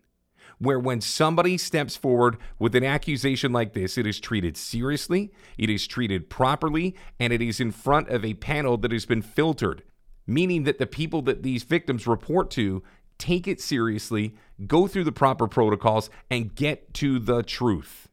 where 0.59 0.79
when 0.79 1.01
somebody 1.01 1.57
steps 1.57 1.95
forward 1.95 2.37
with 2.59 2.75
an 2.75 2.83
accusation 2.83 3.51
like 3.51 3.73
this, 3.73 3.97
it 3.97 4.07
is 4.07 4.19
treated 4.19 4.57
seriously, 4.57 5.31
it 5.57 5.69
is 5.69 5.87
treated 5.87 6.29
properly, 6.29 6.95
and 7.19 7.31
it 7.31 7.41
is 7.41 7.59
in 7.59 7.71
front 7.71 8.09
of 8.09 8.25
a 8.25 8.33
panel 8.35 8.77
that 8.77 8.91
has 8.91 9.05
been 9.05 9.21
filtered, 9.21 9.83
meaning 10.25 10.63
that 10.63 10.79
the 10.79 10.87
people 10.87 11.21
that 11.23 11.43
these 11.43 11.63
victims 11.63 12.07
report 12.07 12.49
to 12.51 12.83
take 13.17 13.47
it 13.47 13.59
seriously, 13.59 14.35
go 14.67 14.87
through 14.87 15.03
the 15.03 15.11
proper 15.11 15.47
protocols, 15.47 16.09
and 16.29 16.55
get 16.55 16.93
to 16.93 17.19
the 17.19 17.43
truth. 17.43 18.07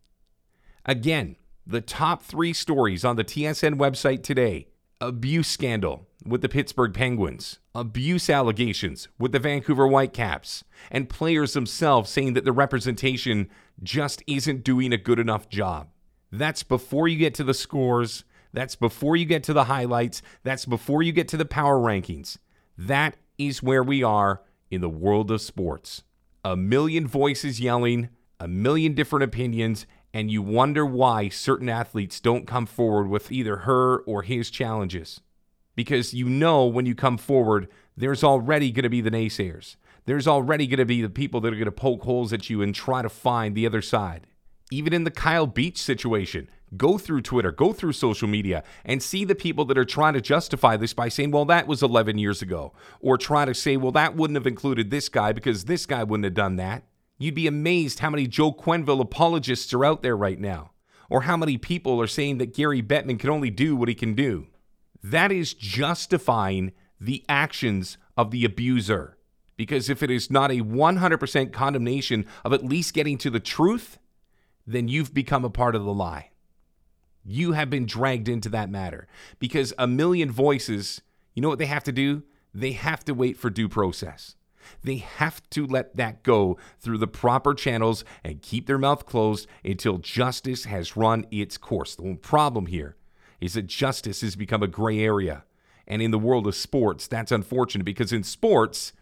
Again, 0.87 1.37
the 1.67 1.81
top 1.81 2.23
three 2.23 2.53
stories 2.53 3.05
on 3.05 3.17
the 3.17 3.25
TSN 3.25 3.75
website 3.77 4.23
today 4.23 4.69
abuse 5.01 5.49
scandal 5.49 6.07
with 6.25 6.43
the 6.43 6.49
Pittsburgh 6.49 6.95
Penguins, 6.95 7.59
abuse 7.75 8.31
allegations 8.31 9.09
with 9.19 9.33
the 9.33 9.39
Vancouver 9.39 9.87
Whitecaps, 9.87 10.65
and 10.91 11.09
players 11.09 11.53
themselves 11.53 12.11
saying 12.11 12.35
that 12.35 12.45
the 12.45 12.53
representation 12.53 13.49
just 13.83 14.23
isn't 14.27 14.65
doing 14.65 14.93
a 14.93 14.99
good 14.99 15.19
enough 15.19 15.49
job. 15.49 15.89
That's 16.31 16.63
before 16.63 17.09
you 17.09 17.17
get 17.19 17.35
to 17.35 17.45
the 17.45 17.55
scores. 17.55 18.25
That's 18.53 18.77
before 18.77 19.17
you 19.17 19.25
get 19.25 19.43
to 19.45 19.53
the 19.53 19.65
highlights. 19.65 20.23
That's 20.43 20.65
before 20.65 21.03
you 21.03 21.13
get 21.13 21.29
to 21.29 21.37
the 21.37 21.45
power 21.45 21.79
rankings. 21.79 22.39
That 22.79 23.17
is 23.39 23.63
where 23.63 23.83
we 23.83 24.03
are 24.03 24.43
in 24.71 24.81
the 24.81 24.89
world 24.89 25.31
of 25.31 25.41
sports. 25.41 26.03
A 26.45 26.57
million 26.57 27.07
voices 27.07 27.61
yelling, 27.61 28.09
a 28.41 28.49
million 28.49 28.95
different 28.95 29.25
opinions, 29.25 29.87
and 30.15 30.31
you 30.31 30.41
wonder 30.41 30.87
why 30.87 31.29
certain 31.29 31.69
athletes 31.69 32.21
don't 32.21 32.47
come 32.47 32.65
forward 32.65 33.09
with 33.09 33.33
either 33.33 33.59
her 33.59 33.99
or 34.07 34.23
his 34.23 34.49
challenges. 34.49 35.21
because 35.77 36.15
you 36.15 36.29
know 36.29 36.65
when 36.67 36.87
you 36.87 36.95
come 36.95 37.19
forward, 37.19 37.69
there's 37.97 38.23
already 38.25 38.71
going 38.71 38.85
to 38.85 38.89
be 38.89 39.01
the 39.01 39.11
naysayers. 39.11 39.77
There's 40.07 40.29
already 40.29 40.67
going 40.67 40.79
to 40.79 40.85
be 40.85 41.03
the 41.03 41.11
people 41.11 41.41
that 41.41 41.53
are 41.53 41.57
going 41.57 41.65
to 41.65 41.73
poke 41.73 42.03
holes 42.03 42.33
at 42.33 42.49
you 42.49 42.63
and 42.63 42.75
try 42.75 43.03
to 43.03 43.09
find 43.09 43.55
the 43.55 43.67
other 43.67 43.83
side. 43.83 44.27
Even 44.71 44.93
in 44.93 45.05
the 45.05 45.11
Kyle 45.11 45.47
Beach 45.47 45.79
situation, 45.79 46.49
go 46.77 46.99
through 46.99 47.23
Twitter, 47.23 47.53
go 47.53 47.73
through 47.73 47.93
social 47.93 48.29
media, 48.29 48.63
and 48.85 49.03
see 49.03 49.25
the 49.25 49.35
people 49.35 49.65
that 49.65 49.79
are 49.79 49.85
trying 49.85 50.15
to 50.15 50.21
justify 50.21 50.77
this 50.77 50.95
by 50.95 51.09
saying, 51.09 51.31
well, 51.31 51.45
that 51.47 51.67
was 51.67 51.83
11 51.83 52.19
years 52.19 52.43
ago. 52.43 52.73
Or 53.01 53.17
try 53.19 53.45
to 53.45 53.55
say, 53.55 53.77
well, 53.77 53.93
that 53.93 54.17
wouldn't 54.17 54.37
have 54.37 54.47
included 54.47 54.91
this 54.91 55.09
guy 55.09 55.33
because 55.33 55.65
this 55.65 55.87
guy 55.87 56.05
wouldn't 56.05 56.25
have 56.25 56.35
done 56.35 56.57
that. 56.57 56.85
You'd 57.19 57.35
be 57.35 57.47
amazed 57.47 58.01
how 58.01 58.11
many 58.11 58.27
Joe 58.27 58.53
Quenneville 58.53 59.01
apologists 59.01 59.73
are 59.73 59.85
out 59.85 60.03
there 60.03 60.17
right 60.17 60.39
now, 60.39 60.73
or 61.09 61.23
how 61.23 61.37
many 61.37 61.57
people 61.59 62.01
are 62.01 62.07
saying 62.07 62.39
that 62.39 62.55
Gary 62.55 62.83
Bettman 62.83 63.19
can 63.19 63.31
only 63.31 63.51
do 63.51 63.77
what 63.77 63.89
he 63.89 63.95
can 63.95 64.15
do. 64.15 64.49
That 65.03 65.31
is 65.31 65.55
justifying 65.55 66.73
the 67.01 67.25
actions 67.29 67.99
of 68.17 68.31
the 68.31 68.45
abuser. 68.45 69.17
Because 69.57 69.89
if 69.89 70.03
it 70.03 70.11
is 70.11 70.31
not 70.31 70.51
a 70.51 70.63
100% 70.63 71.53
condemnation 71.53 72.27
of 72.45 72.53
at 72.53 72.65
least 72.65 72.95
getting 72.95 73.19
to 73.19 73.31
the 73.31 73.41
truth, 73.41 73.99
then 74.67 74.89
you've 74.89 75.15
become 75.15 75.45
a 75.45 75.51
part 75.51 75.77
of 75.77 75.85
the 75.85 75.93
lie. 75.93 76.31
You 77.25 77.53
have 77.53 77.71
been 77.71 77.87
dragged 77.87 78.29
into 78.29 78.49
that 78.51 78.71
matter 78.71 79.07
because 79.39 79.73
a 79.79 79.87
million 79.87 80.31
voices, 80.31 81.01
you 81.35 81.43
know 81.43 81.49
what 81.49 81.59
they 81.59 81.67
have 81.67 81.85
to 81.85 81.93
do? 81.93 82.25
They 82.53 82.73
have 82.73 83.05
to 83.05 83.15
wait 83.15 83.37
for 83.37 83.51
due 83.51 83.69
process. 83.69 84.35
They 84.83 84.97
have 84.97 85.49
to 85.51 85.67
let 85.67 85.97
that 85.97 86.23
go 86.23 86.59
through 86.81 86.99
the 86.99 87.07
proper 87.07 87.55
channels 87.55 88.05
and 88.23 88.43
keep 88.43 88.67
their 88.67 88.79
mouth 88.79 89.07
closed 89.07 89.47
until 89.65 89.99
justice 89.99 90.65
has 90.65 90.97
run 90.97 91.27
its 91.31 91.57
course. 91.57 91.95
The 91.95 92.15
problem 92.17 92.67
here 92.67 92.97
is 93.41 93.55
that 93.55 93.67
justice 93.67 94.21
has 94.23 94.37
become 94.37 94.63
a 94.63 94.69
gray 94.69 95.01
area. 95.01 95.45
And 95.87 96.01
in 96.01 96.11
the 96.11 96.19
world 96.19 96.47
of 96.47 96.55
sports, 96.55 97.07
that's 97.07 97.33
unfortunate 97.33 97.85
because 97.85 98.13
in 98.13 98.23
sports, 98.23 98.93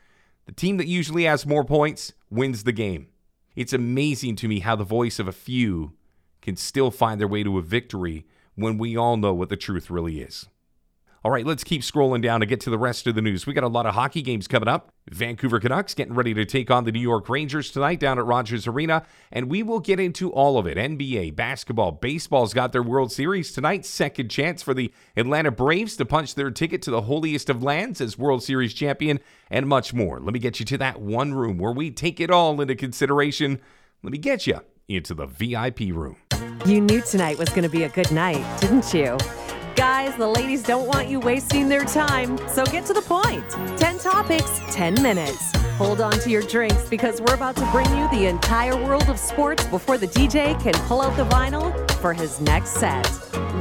the 0.46 0.52
team 0.52 0.76
that 0.78 0.88
usually 0.88 1.24
has 1.24 1.46
more 1.46 1.64
points 1.64 2.12
wins 2.30 2.64
the 2.64 2.72
game. 2.72 3.08
It's 3.54 3.72
amazing 3.72 4.36
to 4.36 4.48
me 4.48 4.60
how 4.60 4.76
the 4.76 4.84
voice 4.84 5.18
of 5.18 5.28
a 5.28 5.32
few 5.32 5.92
can 6.40 6.56
still 6.56 6.90
find 6.90 7.20
their 7.20 7.28
way 7.28 7.42
to 7.44 7.58
a 7.58 7.62
victory 7.62 8.26
when 8.54 8.78
we 8.78 8.96
all 8.96 9.16
know 9.16 9.32
what 9.32 9.48
the 9.48 9.56
truth 9.56 9.90
really 9.90 10.20
is. 10.20 10.48
All 11.24 11.30
right, 11.30 11.46
let's 11.46 11.62
keep 11.62 11.82
scrolling 11.82 12.20
down 12.20 12.40
to 12.40 12.46
get 12.46 12.60
to 12.62 12.70
the 12.70 12.78
rest 12.78 13.06
of 13.06 13.14
the 13.14 13.22
news. 13.22 13.46
We 13.46 13.54
got 13.54 13.62
a 13.62 13.68
lot 13.68 13.86
of 13.86 13.94
hockey 13.94 14.22
games 14.22 14.48
coming 14.48 14.68
up. 14.68 14.90
Vancouver 15.08 15.60
Canucks 15.60 15.94
getting 15.94 16.14
ready 16.14 16.34
to 16.34 16.44
take 16.44 16.68
on 16.68 16.82
the 16.82 16.90
New 16.90 17.00
York 17.00 17.28
Rangers 17.28 17.70
tonight 17.70 18.00
down 18.00 18.18
at 18.18 18.26
Rogers 18.26 18.66
Arena, 18.66 19.06
and 19.30 19.48
we 19.48 19.62
will 19.62 19.78
get 19.78 20.00
into 20.00 20.32
all 20.32 20.58
of 20.58 20.66
it. 20.66 20.76
NBA, 20.76 21.36
basketball, 21.36 21.92
baseball's 21.92 22.52
got 22.52 22.72
their 22.72 22.82
World 22.82 23.12
Series 23.12 23.52
tonight. 23.52 23.86
Second 23.86 24.30
chance 24.30 24.64
for 24.64 24.74
the 24.74 24.92
Atlanta 25.16 25.52
Braves 25.52 25.96
to 25.98 26.04
punch 26.04 26.34
their 26.34 26.50
ticket 26.50 26.82
to 26.82 26.90
the 26.90 27.02
holiest 27.02 27.48
of 27.48 27.62
lands 27.62 28.00
as 28.00 28.18
World 28.18 28.42
Series 28.42 28.74
champion, 28.74 29.20
and 29.48 29.68
much 29.68 29.94
more. 29.94 30.18
Let 30.18 30.32
me 30.32 30.40
get 30.40 30.58
you 30.58 30.66
to 30.66 30.78
that 30.78 31.00
one 31.00 31.34
room 31.34 31.56
where 31.56 31.72
we 31.72 31.92
take 31.92 32.18
it 32.18 32.32
all 32.32 32.60
into 32.60 32.74
consideration. 32.74 33.60
Let 34.02 34.10
me 34.10 34.18
get 34.18 34.48
you 34.48 34.58
into 34.88 35.14
the 35.14 35.26
VIP 35.26 35.80
room. 35.92 36.16
You 36.66 36.80
knew 36.80 37.00
tonight 37.00 37.38
was 37.38 37.48
going 37.50 37.62
to 37.62 37.68
be 37.68 37.84
a 37.84 37.88
good 37.88 38.10
night, 38.10 38.44
didn't 38.60 38.92
you? 38.92 39.16
Guys, 39.76 40.14
the 40.16 40.26
ladies 40.26 40.62
don't 40.62 40.86
want 40.86 41.08
you 41.08 41.18
wasting 41.18 41.66
their 41.66 41.84
time, 41.84 42.36
so 42.48 42.64
get 42.66 42.84
to 42.84 42.92
the 42.92 43.00
point. 43.00 43.48
10 43.78 43.98
topics, 43.98 44.60
10 44.70 45.02
minutes. 45.02 45.52
Hold 45.78 46.02
on 46.02 46.12
to 46.12 46.30
your 46.30 46.42
drinks 46.42 46.88
because 46.90 47.22
we're 47.22 47.34
about 47.34 47.56
to 47.56 47.64
bring 47.72 47.88
you 47.96 48.08
the 48.10 48.26
entire 48.26 48.76
world 48.76 49.08
of 49.08 49.18
sports 49.18 49.64
before 49.68 49.96
the 49.96 50.08
DJ 50.08 50.60
can 50.62 50.74
pull 50.86 51.00
out 51.00 51.16
the 51.16 51.24
vinyl 51.24 51.90
for 52.02 52.12
his 52.12 52.38
next 52.42 52.70
set. 52.70 53.10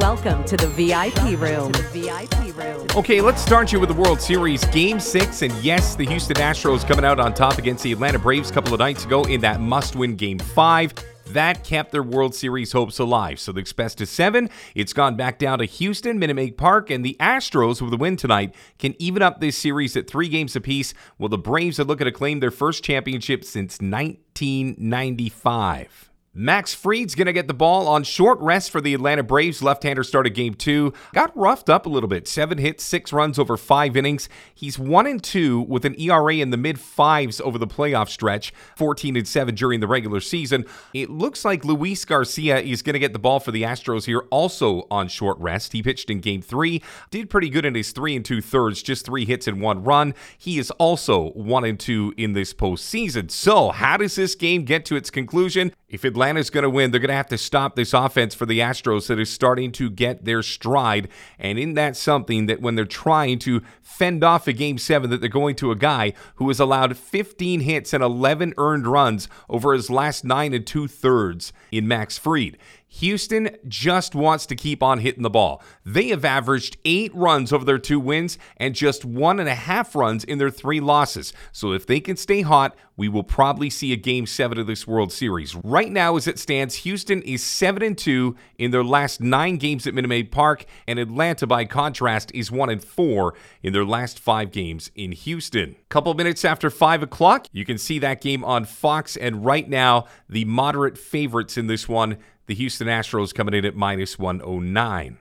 Welcome 0.02 0.44
to 0.46 0.58
the 0.58 0.68
VIP 0.68 1.40
room. 1.40 1.72
VIP 1.92 2.58
room. 2.58 2.88
Okay, 2.96 3.22
let's 3.22 3.42
start 3.42 3.72
you 3.72 3.80
with 3.80 3.90
the 3.90 3.96
World 3.96 4.20
Series 4.20 4.66
Game 4.66 5.00
6. 5.00 5.42
And 5.44 5.54
yes, 5.64 5.96
the 5.96 6.06
Houston 6.06 6.36
Astros 6.38 6.86
coming 6.86 7.06
out 7.06 7.22
on 7.22 7.34
top 7.34 7.58
against 7.58 7.84
the 7.84 7.94
Atlanta 7.94 8.20
Braves 8.20 8.50
a 8.50 8.54
couple 8.54 8.74
of 8.74 8.80
nights 8.80 9.06
ago 9.06 9.24
in 9.24 9.40
that 9.42 9.62
must 9.62 9.96
win 9.96 10.18
Game 10.18 10.40
5. 10.40 10.94
That 11.34 11.64
kept 11.64 11.92
their 11.92 12.02
World 12.04 12.36
Series 12.36 12.74
hopes 12.74 13.00
alive. 13.00 13.40
So 13.40 13.54
the 13.54 13.74
best 13.76 13.98
to 14.00 14.06
seven. 14.06 14.50
It's 14.76 14.92
gone 14.92 15.16
back 15.16 15.40
down 15.40 15.60
to 15.60 15.66
Houston, 15.66 16.20
Minute 16.20 16.36
Maid 16.36 16.58
Park, 16.58 16.90
and 16.90 17.06
the 17.06 17.16
Astros, 17.20 17.82
with 17.82 17.94
a 17.94 17.98
win 17.98 18.18
tonight, 18.18 18.54
can 18.80 18.96
even 19.00 19.22
up 19.22 19.40
this 19.40 19.58
series 19.58 19.96
at 19.96 20.10
three 20.10 20.28
games 20.28 20.54
apiece. 20.56 20.96
While 21.18 21.30
the 21.30 21.38
Braves 21.38 21.80
are 21.80 21.86
looking 21.86 22.06
to 22.06 22.12
claim 22.12 22.42
their 22.42 22.52
first 22.52 22.84
championship 22.84 23.46
since 23.46 23.80
1995. 23.80 26.11
Max 26.34 26.74
Fried's 26.74 27.14
going 27.14 27.26
to 27.26 27.34
get 27.34 27.50
the 27.50 27.54
ball 27.54 27.90
on 27.90 28.04
short 28.04 28.40
rest 28.40 28.72
for 28.72 28.80
the 28.80 28.94
Atlanta 28.94 29.22
Braves. 29.22 29.62
Left 29.62 29.84
hander 29.84 30.02
started 30.02 30.30
game 30.30 30.54
two. 30.54 30.94
Got 31.14 31.36
roughed 31.36 31.70
up 31.70 31.86
a 31.86 31.90
little 31.90 32.08
bit. 32.08 32.26
Seven 32.26 32.58
hits, 32.58 32.86
six 32.86 33.12
runs 33.12 33.38
over 33.38 33.58
five 33.58 33.98
innings. 33.98 34.30
He's 34.56 34.80
one 34.80 35.08
and 35.08 35.22
two 35.22 35.60
with 35.60 35.84
an 35.84 36.00
ERA 36.00 36.36
in 36.36 36.52
the 36.52 36.56
mid 36.56 36.80
fives 36.80 37.42
over 37.42 37.58
the 37.58 37.68
playoff 37.68 38.08
stretch, 38.08 38.54
14 38.78 39.18
and 39.18 39.28
seven 39.28 39.56
during 39.56 39.82
the 39.82 39.88
regular 39.88 40.22
season. 40.22 40.64
It 40.94 41.10
looks 41.10 41.44
like 41.44 41.66
Luis 41.66 42.06
Garcia 42.06 42.62
is 42.62 42.82
going 42.82 42.94
to 42.94 43.00
get 43.00 43.12
the 43.12 43.20
ball 43.20 43.42
for 43.42 43.52
the 43.52 43.64
Astros 43.64 44.06
here, 44.06 44.22
also 44.30 44.88
on 44.90 45.10
short 45.10 45.38
rest. 45.38 45.74
He 45.74 45.84
pitched 45.84 46.10
in 46.10 46.22
game 46.22 46.42
three, 46.42 46.82
did 47.10 47.30
pretty 47.30 47.50
good 47.50 47.66
in 47.66 47.76
his 47.76 47.92
three 47.92 48.16
and 48.16 48.24
two 48.24 48.40
thirds, 48.40 48.82
just 48.82 49.06
three 49.06 49.26
hits 49.26 49.48
and 49.48 49.60
one 49.60 49.84
run. 49.84 50.14
He 50.38 50.60
is 50.60 50.72
also 50.72 51.32
one 51.32 51.66
and 51.66 51.78
two 51.78 52.14
in 52.16 52.32
this 52.32 52.54
postseason. 52.54 53.30
So, 53.30 53.72
how 53.72 53.98
does 53.98 54.16
this 54.16 54.34
game 54.34 54.64
get 54.64 54.86
to 54.86 54.96
its 54.96 55.10
conclusion? 55.10 55.74
If 55.92 56.06
Atlanta's 56.06 56.50
going 56.50 56.64
to 56.64 56.70
win, 56.70 56.92
they're 56.92 57.02
going 57.02 57.10
to 57.10 57.16
have 57.16 57.28
to 57.28 57.38
stop 57.38 57.76
this 57.76 57.94
offense 57.94 58.34
for 58.34 58.46
the 58.46 58.60
Astros 58.60 59.08
that 59.08 59.20
is 59.20 59.30
starting 59.30 59.74
to 59.74 59.90
get 59.90 60.24
their 60.24 60.42
stride. 60.42 61.10
And 61.38 61.60
in 61.60 61.74
that 61.74 61.98
something 61.98 62.46
that 62.46 62.62
when 62.62 62.76
they're 62.76 62.86
trying 62.86 63.40
to 63.40 63.62
fend 63.82 64.24
off 64.24 64.48
a 64.48 64.54
game 64.54 64.78
seven, 64.78 65.10
that 65.10 65.20
they're 65.20 65.30
going 65.30 65.58
to 65.58 65.70
a 65.70 65.76
guy 65.76 66.14
who 66.36 66.48
has 66.48 66.62
allowed 66.62 66.96
15 66.96 67.60
hits 67.60 67.94
and 67.94 68.02
11 68.02 68.54
earned 68.58 68.88
runs 68.88 69.28
over 69.50 69.74
his 69.74 69.90
last 69.90 70.24
nine 70.24 70.54
and 70.54 70.66
two 70.66 70.88
thirds 70.88 71.52
in 71.72 71.90
Max 71.90 72.18
Fried. 72.18 72.58
Houston 72.96 73.56
just 73.70 74.14
wants 74.14 74.46
to 74.46 74.56
keep 74.56 74.84
on 74.84 75.00
hitting 75.00 75.24
the 75.24 75.30
ball. 75.30 75.64
They 75.86 76.10
have 76.10 76.26
averaged 76.26 76.76
eight 76.84 77.16
runs 77.16 77.54
over 77.54 77.64
their 77.64 77.80
two 77.80 78.02
wins 78.02 78.38
and 78.58 78.76
just 78.76 79.06
one 79.06 79.40
and 79.40 79.48
a 79.48 79.56
half 79.56 79.96
runs 79.96 80.26
in 80.26 80.40
their 80.40 80.50
three 80.50 80.82
losses. 80.82 81.32
So 81.54 81.72
if 81.72 81.88
they 81.88 82.02
can 82.02 82.18
stay 82.18 82.42
hot, 82.42 82.76
we 82.98 83.08
will 83.08 83.24
probably 83.24 83.70
see 83.70 83.94
a 83.94 83.96
game 83.96 84.28
seven 84.28 84.60
of 84.60 84.68
this 84.68 84.86
World 84.86 85.12
Series. 85.12 85.56
Right 85.56 85.92
now, 85.92 86.18
as 86.18 86.28
it 86.28 86.38
stands, 86.38 86.76
Houston 86.76 87.22
is 87.24 87.44
seven 87.44 87.82
and 87.82 87.98
two 87.98 88.36
in 88.58 88.72
their 88.72 88.84
last 88.84 89.22
nine 89.22 89.58
games 89.58 89.88
at 89.88 89.94
Minute 89.94 90.10
Maid 90.10 90.32
Park, 90.32 90.66
and 90.88 91.00
Atlanta, 91.00 91.48
by 91.48 91.66
contrast, 91.66 92.32
is 92.36 92.52
one 92.52 92.70
and 92.70 92.84
four 92.84 93.34
in 93.64 93.74
their 93.74 93.86
last 93.86 94.20
five 94.20 94.52
games 94.52 94.92
in 94.94 95.14
Houston. 95.14 95.78
Couple 95.90 96.14
minutes 96.14 96.46
after 96.46 96.70
five 96.70 97.02
o'clock, 97.02 97.48
you 97.52 97.66
can 97.66 97.78
see 97.78 97.98
that 98.00 98.22
game 98.22 98.44
on 98.44 98.66
Fox, 98.66 99.18
and 99.18 99.46
right 99.46 99.68
now, 99.68 100.06
the 100.30 100.46
moderate 100.46 100.98
favorites 100.98 101.58
in 101.58 101.66
this 101.68 101.90
one 101.90 102.18
the 102.48 102.56
Houston 102.56 102.88
Astros 102.88 103.34
coming 103.34 103.54
in 103.54 103.66
at 103.66 103.76
minus 103.76 104.18
109. 104.20 105.18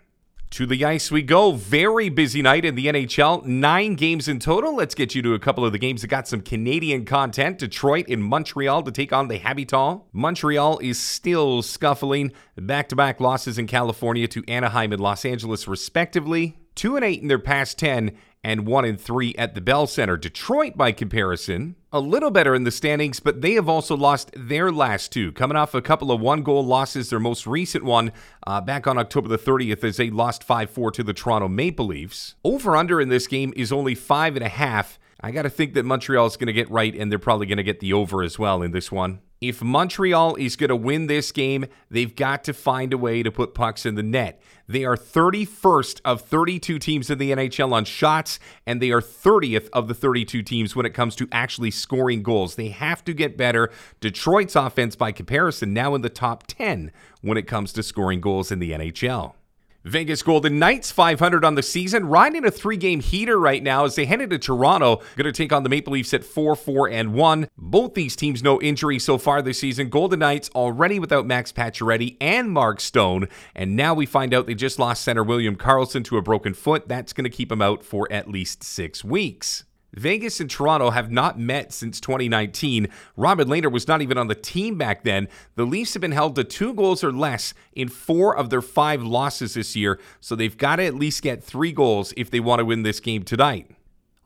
To 0.51 0.67
the 0.67 0.85
ice 0.85 1.13
we 1.13 1.23
go. 1.23 1.53
Very 1.53 2.09
busy 2.09 2.43
night 2.43 2.65
in 2.65 2.75
the 2.75 2.87
NHL. 2.87 3.45
Nine 3.45 3.95
games 3.95 4.27
in 4.27 4.41
total. 4.41 4.75
Let's 4.75 4.97
get 4.97 5.15
you 5.15 5.23
to 5.23 5.35
a 5.35 5.39
couple 5.39 5.65
of 5.65 5.71
the 5.71 5.79
games 5.79 6.01
that 6.01 6.09
got 6.09 6.27
some 6.27 6.41
Canadian 6.41 7.05
content. 7.05 7.59
Detroit 7.59 8.09
in 8.09 8.21
Montreal 8.21 8.83
to 8.83 8.91
take 8.91 9.13
on 9.13 9.29
the 9.29 9.39
Habitant. 9.39 10.03
Montreal 10.13 10.81
is 10.81 10.99
still 10.99 11.63
scuffling. 11.63 12.33
Back 12.57 12.89
to 12.89 12.97
back 12.97 13.21
losses 13.21 13.59
in 13.59 13.69
California 13.69 14.27
to 14.27 14.43
Anaheim 14.49 14.93
and 14.93 15.01
Los 15.01 15.25
Angeles, 15.25 15.69
respectively. 15.69 16.60
Two 16.75 16.97
and 16.97 17.05
eight 17.05 17.23
in 17.23 17.29
their 17.29 17.39
past 17.39 17.79
10, 17.79 18.17
and 18.43 18.67
1 18.67 18.85
and 18.85 19.01
3 19.01 19.35
at 19.37 19.55
the 19.55 19.61
Bell 19.61 19.87
Center. 19.87 20.17
Detroit, 20.17 20.77
by 20.77 20.93
comparison, 20.93 21.77
a 21.93 22.01
little 22.01 22.31
better 22.31 22.55
in 22.55 22.65
the 22.65 22.71
standings, 22.71 23.21
but 23.21 23.43
they 23.43 23.53
have 23.55 23.69
also 23.69 23.97
lost 23.97 24.31
their 24.35 24.73
last 24.73 25.13
two, 25.13 25.33
coming 25.33 25.57
off 25.57 25.75
a 25.75 25.83
couple 25.83 26.11
of 26.11 26.21
one 26.21 26.43
goal 26.43 26.65
losses. 26.65 27.11
Their 27.11 27.21
most 27.21 27.47
recent 27.47 27.85
one 27.85 28.13
uh, 28.47 28.61
back 28.61 28.87
on 28.87 28.99
October 28.99 29.29
the 29.29 29.39
30th 29.39 29.85
as 29.85 29.97
they 29.97 30.11
lost 30.11 30.45
5 30.45 30.71
4 30.71 30.91
to 30.93 31.03
the 31.03 31.13
Toronto 31.13 31.49
Maple 31.49 31.87
Leafs. 31.87 32.35
Over 32.45 32.77
under 32.77 33.01
in 33.01 33.09
this 33.09 33.27
game 33.27 33.53
is 33.57 33.73
only 33.73 33.95
five 33.95 34.37
and 34.37 34.45
a 34.45 34.49
half. 34.49 34.99
I 35.21 35.33
got 35.33 35.43
to 35.43 35.51
think 35.51 35.75
that 35.75 35.85
Montreal 35.85 36.27
is 36.27 36.39
going 36.39 36.47
to 36.47 36.53
get 36.53 36.71
right, 36.71 36.95
and 36.95 37.11
they're 37.11 37.19
probably 37.19 37.47
going 37.47 37.59
to 37.59 37.63
get 37.63 37.81
the 37.81 37.93
over 37.93 38.23
as 38.23 38.39
well 38.39 38.63
in 38.63 38.71
this 38.71 38.91
one. 38.91 39.21
If 39.41 39.63
Montreal 39.63 40.35
is 40.35 40.55
going 40.55 40.69
to 40.69 40.77
win 40.77 41.07
this 41.07 41.33
game, 41.33 41.65
they've 41.91 42.15
got 42.15 42.45
to 42.45 42.53
find 42.53 42.93
a 42.93 42.99
way 42.99 43.23
to 43.23 43.33
put 43.33 43.55
pucks 43.55 43.87
in 43.87 43.95
the 43.95 44.03
net. 44.03 44.43
They 44.69 44.85
are 44.85 44.99
31st 44.99 46.03
of 46.05 46.21
32 46.21 46.79
teams 46.79 47.09
in 47.09 47.17
the 47.17 47.31
NHL 47.31 47.73
on 47.73 47.87
shots, 47.87 48.39
and 48.67 48.83
they 48.83 48.91
are 48.91 49.01
30th 49.01 49.71
of 49.73 49.89
the 49.89 49.95
32 49.95 50.43
teams 50.43 50.77
when 50.77 50.85
it 50.85 50.93
comes 50.93 51.17
to 51.17 51.29
actually 51.33 51.71
scoring 51.71 52.23
goals. 52.23 52.57
They 52.57 52.69
have 52.69 53.03
to 53.07 53.15
get 53.15 53.39
better. 53.39 53.71
Detroit's 54.01 54.57
offense, 54.57 54.95
by 54.95 55.11
comparison, 55.11 55.73
now 55.73 55.95
in 55.95 56.03
the 56.03 56.11
top 56.11 56.45
10 56.47 56.93
when 57.23 57.39
it 57.39 57.47
comes 57.47 57.73
to 57.73 57.83
scoring 57.83 58.21
goals 58.21 58.53
in 58.53 58.59
the 58.59 58.73
NHL. 58.73 59.37
Vegas 59.85 60.23
Golden 60.23 60.59
Knights 60.59 60.91
500 60.91 61.45
on 61.45 61.55
the 61.55 61.63
season, 61.63 62.07
riding 62.07 62.45
a 62.45 62.51
three-game 62.51 63.01
heater 63.01 63.39
right 63.39 63.63
now 63.63 63.85
as 63.85 63.95
they 63.95 64.05
head 64.05 64.21
into 64.21 64.39
Toronto. 64.39 64.97
Going 65.17 65.25
to 65.25 65.33
take 65.33 65.53
on 65.53 65.63
the 65.63 65.69
Maple 65.69 65.95
Leafs 65.95 66.13
at 66.13 66.23
4-4 66.23 66.93
and 66.93 67.15
1. 67.15 67.49
Both 67.57 67.95
these 67.95 68.15
teams 68.15 68.43
no 68.43 68.61
injury 68.61 68.99
so 68.99 69.17
far 69.17 69.41
this 69.41 69.59
season. 69.61 69.89
Golden 69.89 70.19
Knights 70.19 70.51
already 70.55 70.99
without 70.99 71.27
Max 71.27 71.51
Pacioretty 71.53 72.17
and 72.21 72.51
Mark 72.51 72.81
Stone, 72.81 73.29
and 73.55 73.75
now 73.75 73.95
we 73.95 74.05
find 74.05 74.35
out 74.35 74.47
they 74.47 74.55
just 74.55 74.79
lost 74.79 75.03
center 75.03 75.25
William 75.25 75.57
Karlsson 75.57 76.05
to 76.05 76.19
a 76.19 76.23
broken 76.23 76.53
foot. 76.53 76.89
That's 76.89 77.13
going 77.13 77.25
to 77.25 77.31
keep 77.31 77.51
him 77.51 77.63
out 77.63 77.83
for 77.83 78.07
at 78.13 78.29
least 78.29 78.63
6 78.63 79.05
weeks. 79.05 79.65
Vegas 79.93 80.41
and 80.41 80.51
Toronto 80.51 80.91
have 80.91 81.11
not 81.11 81.39
met 81.39 81.73
since 81.73 82.01
2019. 82.01 82.89
Robin 83.17 83.49
Lehner 83.49 83.71
was 83.71 83.89
not 83.89 84.03
even 84.03 84.19
on 84.19 84.29
the 84.29 84.35
team 84.35 84.79
back 84.79 85.03
then. 85.03 85.29
The 85.57 85.65
Leafs 85.65 85.95
have 85.95 86.01
been 86.01 86.13
held 86.13 86.37
to 86.37 86.45
two 86.45 86.75
goals 86.75 87.03
or 87.03 87.13
less 87.13 87.55
in 87.73 87.89
four 87.89 88.37
of 88.37 88.51
their 88.51 88.63
five 88.63 89.03
losses 89.03 89.55
this 89.55 89.75
year, 89.75 89.99
so 90.21 90.37
they've 90.37 90.57
got 90.57 90.77
to 90.77 90.85
at 90.85 90.95
least 90.95 91.23
get 91.23 91.43
three 91.43 91.73
goals 91.73 92.15
if 92.17 92.31
they 92.31 92.41
want 92.41 92.61
to 92.61 92.65
win 92.65 92.83
this 92.83 93.01
game 93.01 93.23
tonight. 93.23 93.71